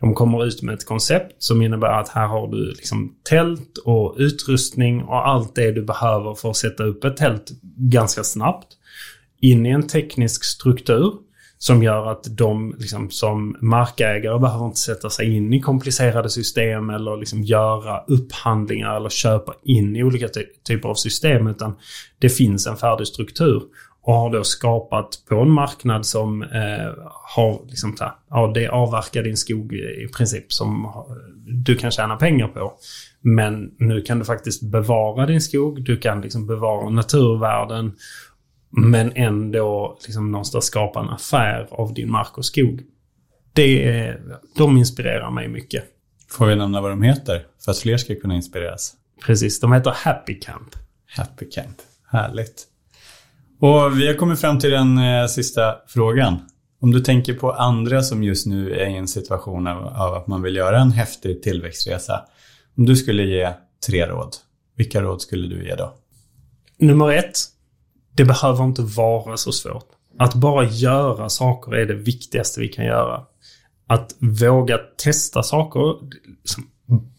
De 0.00 0.14
kommer 0.14 0.44
ut 0.44 0.62
med 0.62 0.74
ett 0.74 0.86
koncept 0.86 1.42
som 1.42 1.62
innebär 1.62 2.00
att 2.00 2.08
här 2.08 2.26
har 2.26 2.48
du 2.48 2.70
liksom 2.70 3.14
tält 3.28 3.78
och 3.84 4.14
utrustning 4.18 5.02
och 5.02 5.28
allt 5.28 5.54
det 5.54 5.72
du 5.72 5.82
behöver 5.82 6.34
för 6.34 6.50
att 6.50 6.56
sätta 6.56 6.84
upp 6.84 7.04
ett 7.04 7.16
tält 7.16 7.50
ganska 7.76 8.24
snabbt 8.24 8.66
in 9.40 9.66
i 9.66 9.70
en 9.70 9.86
teknisk 9.86 10.44
struktur 10.44 11.12
som 11.58 11.82
gör 11.82 12.10
att 12.12 12.26
de 12.36 12.74
liksom, 12.78 13.10
som 13.10 13.56
markägare 13.60 14.38
behöver 14.38 14.66
inte 14.66 14.80
sätta 14.80 15.10
sig 15.10 15.36
in 15.36 15.52
i 15.52 15.60
komplicerade 15.60 16.30
system 16.30 16.90
eller 16.90 17.16
liksom 17.16 17.42
göra 17.42 18.00
upphandlingar 18.00 18.96
eller 18.96 19.08
köpa 19.08 19.54
in 19.62 19.96
i 19.96 20.02
olika 20.02 20.28
ty 20.28 20.42
typer 20.68 20.88
av 20.88 20.94
system. 20.94 21.46
Utan 21.46 21.76
det 22.18 22.28
finns 22.28 22.66
en 22.66 22.76
färdig 22.76 23.06
struktur 23.06 23.62
och 24.02 24.14
har 24.14 24.30
då 24.30 24.44
skapat 24.44 25.08
på 25.28 25.40
en 25.40 25.50
marknad 25.50 26.06
som 26.06 26.42
eh, 26.42 26.92
har 27.36 27.66
liksom, 27.68 27.96
ja, 28.30 28.52
det 28.54 28.68
avverkar 28.68 29.22
din 29.22 29.36
skog 29.36 29.72
i 29.74 30.08
princip 30.16 30.52
som 30.52 30.84
eh, 30.84 30.90
du 31.46 31.76
kan 31.76 31.90
tjäna 31.90 32.16
pengar 32.16 32.48
på. 32.48 32.72
Men 33.20 33.70
nu 33.78 34.00
kan 34.00 34.18
du 34.18 34.24
faktiskt 34.24 34.62
bevara 34.62 35.26
din 35.26 35.40
skog, 35.40 35.84
du 35.84 35.96
kan 35.96 36.20
liksom 36.20 36.46
bevara 36.46 36.90
naturvärden 36.90 37.92
men 38.70 39.12
ändå 39.14 39.98
liksom 40.06 40.32
någonstans 40.32 40.64
skapa 40.64 41.00
en 41.00 41.08
affär 41.08 41.68
av 41.70 41.94
din 41.94 42.10
mark 42.10 42.38
och 42.38 42.44
skog. 42.44 42.82
Det 43.52 43.88
är, 43.88 44.20
de 44.56 44.76
inspirerar 44.76 45.30
mig 45.30 45.48
mycket. 45.48 45.84
Får 46.30 46.46
vi 46.46 46.56
nämna 46.56 46.80
vad 46.80 46.90
de 46.90 47.02
heter 47.02 47.46
för 47.64 47.72
att 47.72 47.78
fler 47.78 47.96
ska 47.96 48.14
kunna 48.14 48.34
inspireras? 48.34 48.94
Precis, 49.26 49.60
de 49.60 49.72
heter 49.72 49.90
Happy 49.90 50.40
Camp. 50.40 50.68
Happy 51.16 51.50
Camp, 51.50 51.76
härligt. 52.10 52.66
Och 53.60 54.00
vi 54.00 54.06
har 54.06 54.14
kommit 54.14 54.40
fram 54.40 54.58
till 54.58 54.70
den 54.70 54.98
eh, 54.98 55.26
sista 55.26 55.76
frågan. 55.88 56.38
Om 56.80 56.90
du 56.90 57.00
tänker 57.00 57.34
på 57.34 57.52
andra 57.52 58.02
som 58.02 58.22
just 58.22 58.46
nu 58.46 58.72
är 58.72 58.86
i 58.86 58.96
en 58.96 59.08
situation 59.08 59.66
av, 59.66 59.86
av 59.86 60.14
att 60.14 60.26
man 60.26 60.42
vill 60.42 60.56
göra 60.56 60.80
en 60.80 60.90
häftig 60.90 61.42
tillväxtresa. 61.42 62.24
Om 62.76 62.86
du 62.86 62.96
skulle 62.96 63.22
ge 63.22 63.52
tre 63.86 64.06
råd, 64.06 64.36
vilka 64.76 65.02
råd 65.02 65.22
skulle 65.22 65.48
du 65.48 65.68
ge 65.68 65.74
då? 65.74 65.94
Nummer 66.78 67.12
ett, 67.12 67.38
det 68.18 68.24
behöver 68.24 68.64
inte 68.64 68.82
vara 68.82 69.36
så 69.36 69.52
svårt. 69.52 69.86
Att 70.18 70.34
bara 70.34 70.64
göra 70.64 71.28
saker 71.28 71.74
är 71.74 71.86
det 71.86 71.94
viktigaste 71.94 72.60
vi 72.60 72.68
kan 72.68 72.84
göra. 72.84 73.20
Att 73.86 74.14
våga 74.18 74.78
testa 75.04 75.42
saker, 75.42 75.80
liksom, 76.42 76.66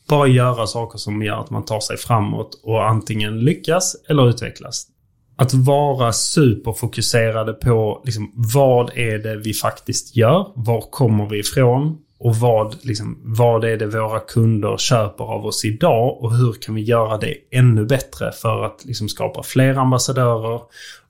bara 0.09 0.27
göra 0.27 0.67
saker 0.67 0.97
som 0.97 1.23
gör 1.23 1.39
att 1.39 1.49
man 1.49 1.65
tar 1.65 1.79
sig 1.79 1.97
framåt 1.97 2.61
och 2.63 2.87
antingen 2.87 3.39
lyckas 3.39 3.95
eller 4.09 4.29
utvecklas. 4.29 4.87
Att 5.35 5.53
vara 5.53 6.13
superfokuserade 6.13 7.53
på 7.53 8.01
liksom, 8.05 8.31
vad 8.35 8.97
är 8.97 9.17
det 9.17 9.37
vi 9.37 9.53
faktiskt 9.53 10.15
gör? 10.15 10.51
Var 10.55 10.81
kommer 10.81 11.29
vi 11.29 11.39
ifrån? 11.39 11.97
Och 12.19 12.35
vad, 12.35 12.75
liksom, 12.85 13.17
vad 13.23 13.63
är 13.63 13.77
det 13.77 13.87
våra 13.87 14.19
kunder 14.19 14.77
köper 14.77 15.23
av 15.23 15.45
oss 15.45 15.65
idag 15.65 16.23
och 16.23 16.35
hur 16.35 16.53
kan 16.53 16.75
vi 16.75 16.81
göra 16.81 17.17
det 17.17 17.35
ännu 17.51 17.85
bättre 17.85 18.31
för 18.31 18.65
att 18.65 18.85
liksom, 18.85 19.09
skapa 19.09 19.43
fler 19.43 19.75
ambassadörer 19.75 20.61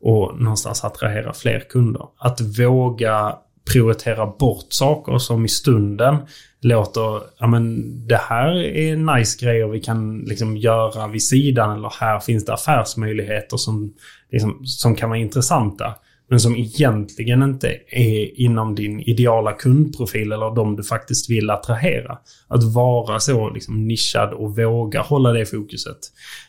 och 0.01 0.41
någonstans 0.41 0.83
attrahera 0.83 1.33
fler 1.33 1.59
kunder. 1.59 2.05
Att 2.17 2.41
våga 2.41 3.35
prioritera 3.71 4.25
bort 4.25 4.65
saker 4.69 5.17
som 5.17 5.45
i 5.45 5.47
stunden 5.47 6.17
låter, 6.61 7.21
ja 7.39 7.47
men 7.47 7.93
det 8.07 8.21
här 8.29 8.55
är 8.55 9.17
nice 9.17 9.45
grejer 9.45 9.67
vi 9.67 9.79
kan 9.79 10.19
liksom 10.19 10.57
göra 10.57 11.07
vid 11.07 11.23
sidan 11.23 11.77
eller 11.77 11.93
här 11.99 12.19
finns 12.19 12.45
det 12.45 12.53
affärsmöjligheter 12.53 13.57
som, 13.57 13.93
liksom, 14.31 14.61
som 14.65 14.95
kan 14.95 15.09
vara 15.09 15.19
intressanta 15.19 15.95
men 16.29 16.39
som 16.39 16.55
egentligen 16.55 17.43
inte 17.43 17.77
är 17.87 18.41
inom 18.41 18.75
din 18.75 18.99
ideala 18.99 19.51
kundprofil 19.51 20.31
eller 20.31 20.55
de 20.55 20.75
du 20.75 20.83
faktiskt 20.83 21.29
vill 21.29 21.49
attrahera. 21.49 22.17
Att 22.47 22.63
vara 22.63 23.19
så 23.19 23.49
liksom 23.49 23.87
nischad 23.87 24.33
och 24.33 24.57
våga 24.57 25.01
hålla 25.01 25.31
det 25.31 25.45
fokuset. 25.45 25.97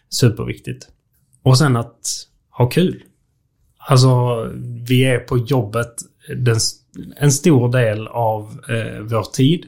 Superviktigt. 0.09 0.89
Och 1.43 1.59
sen 1.59 1.77
att 1.77 2.01
ha 2.51 2.69
kul. 2.69 3.03
Alltså, 3.79 4.45
vi 4.89 5.05
är 5.05 5.19
på 5.19 5.39
jobbet 5.39 5.95
den, 6.37 6.59
en 7.17 7.33
stor 7.33 7.73
del 7.73 8.09
av 8.09 8.43
eh, 8.69 9.01
vår 9.01 9.33
tid. 9.33 9.65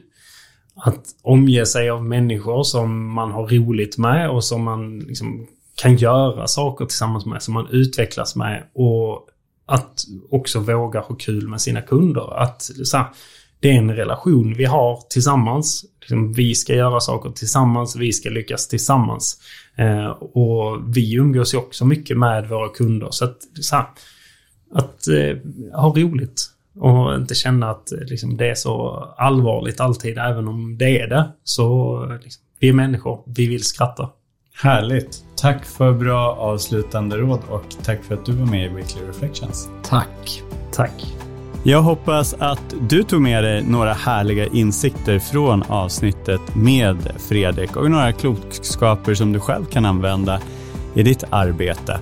Att 0.75 1.05
omge 1.21 1.65
sig 1.65 1.89
av 1.89 2.05
människor 2.05 2.63
som 2.63 3.13
man 3.13 3.31
har 3.31 3.47
roligt 3.47 3.97
med 3.97 4.29
och 4.29 4.43
som 4.43 4.63
man 4.63 4.99
liksom 4.99 5.47
kan 5.75 5.95
göra 5.95 6.47
saker 6.47 6.85
tillsammans 6.85 7.25
med, 7.25 7.41
som 7.41 7.53
man 7.53 7.67
utvecklas 7.71 8.35
med 8.35 8.63
och 8.73 9.27
att 9.65 10.03
också 10.29 10.59
våga 10.59 10.99
ha 10.99 11.15
kul 11.15 11.47
med 11.47 11.61
sina 11.61 11.81
kunder. 11.81 12.39
Att 12.39 12.61
så 12.61 12.97
här, 12.97 13.07
det 13.59 13.69
är 13.69 13.77
en 13.77 13.95
relation 13.95 14.53
vi 14.57 14.65
har 14.65 14.99
tillsammans. 15.09 15.85
Liksom, 16.01 16.33
vi 16.33 16.55
ska 16.55 16.75
göra 16.75 16.99
saker 16.99 17.29
tillsammans, 17.29 17.95
vi 17.95 18.13
ska 18.13 18.29
lyckas 18.29 18.67
tillsammans. 18.67 19.39
Eh, 19.75 20.07
och 20.09 20.95
vi 20.95 21.13
umgås 21.13 21.53
ju 21.53 21.57
också 21.57 21.85
mycket 21.85 22.17
med 22.17 22.49
våra 22.49 22.69
kunder. 22.69 23.07
Så 23.11 23.25
att, 23.25 23.37
så 23.61 23.75
här, 23.75 23.85
att 24.73 25.07
eh, 25.07 25.37
ha 25.81 25.93
roligt 25.95 26.49
och 26.79 27.15
inte 27.15 27.35
känna 27.35 27.69
att 27.69 27.91
eh, 27.91 27.99
liksom, 27.99 28.37
det 28.37 28.49
är 28.49 28.55
så 28.55 28.89
allvarligt 29.17 29.79
alltid, 29.79 30.17
även 30.17 30.47
om 30.47 30.77
det 30.77 30.99
är 30.99 31.07
det. 31.07 31.31
Så 31.43 32.05
liksom, 32.23 32.43
vi 32.59 32.69
är 32.69 32.73
människor, 32.73 33.23
vi 33.25 33.47
vill 33.47 33.63
skratta. 33.63 34.09
Härligt. 34.61 35.23
Tack 35.35 35.65
för 35.65 35.93
bra 35.93 36.35
avslutande 36.35 37.17
råd 37.17 37.39
och 37.49 37.63
tack 37.83 38.03
för 38.03 38.15
att 38.15 38.25
du 38.25 38.31
var 38.31 38.45
med 38.45 38.65
i 38.65 38.67
Weekly 38.69 39.01
Reflections. 39.07 39.69
Tack. 39.83 40.43
Tack. 40.71 41.13
Jag 41.63 41.81
hoppas 41.81 42.33
att 42.33 42.75
du 42.81 43.03
tog 43.03 43.21
med 43.21 43.43
dig 43.43 43.63
några 43.63 43.93
härliga 43.93 44.45
insikter 44.45 45.19
från 45.19 45.63
avsnittet 45.63 46.55
med 46.55 46.97
Fredrik 47.29 47.75
och 47.75 47.91
några 47.91 48.11
klokskaper 48.11 49.13
som 49.13 49.33
du 49.33 49.39
själv 49.39 49.65
kan 49.65 49.85
använda 49.85 50.41
i 50.93 51.03
ditt 51.03 51.23
arbete. 51.29 51.99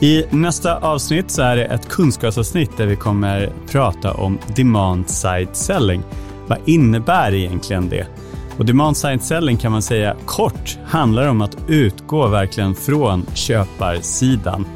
I 0.00 0.24
nästa 0.30 0.78
avsnitt 0.78 1.30
så 1.30 1.42
är 1.42 1.56
det 1.56 1.64
ett 1.64 1.88
kunskapsavsnitt 1.88 2.76
där 2.76 2.86
vi 2.86 2.96
kommer 2.96 3.52
prata 3.70 4.12
om 4.12 4.38
demand 4.56 5.10
side 5.10 5.48
selling. 5.52 6.02
Vad 6.46 6.58
innebär 6.66 7.34
egentligen 7.34 7.88
det? 7.88 8.06
Och 8.58 8.64
demand 8.64 8.96
side 8.96 9.22
selling 9.22 9.56
kan 9.56 9.72
man 9.72 9.82
säga 9.82 10.16
kort 10.26 10.78
handlar 10.84 11.28
om 11.28 11.40
att 11.40 11.56
utgå 11.68 12.26
verkligen 12.26 12.74
från 12.74 13.26
köparsidan. 13.34 14.66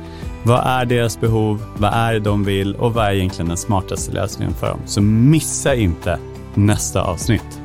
Vad 0.42 0.66
är 0.66 0.84
deras 0.84 1.20
behov? 1.20 1.62
Vad 1.78 1.92
är 1.92 2.12
det 2.12 2.20
de 2.20 2.44
vill? 2.44 2.74
Och 2.74 2.94
vad 2.94 3.06
är 3.06 3.12
egentligen 3.12 3.48
den 3.48 3.56
smartaste 3.56 4.12
lösningen 4.12 4.54
för 4.54 4.68
dem? 4.68 4.80
Så 4.86 5.00
missa 5.00 5.74
inte 5.74 6.18
nästa 6.54 7.02
avsnitt. 7.02 7.60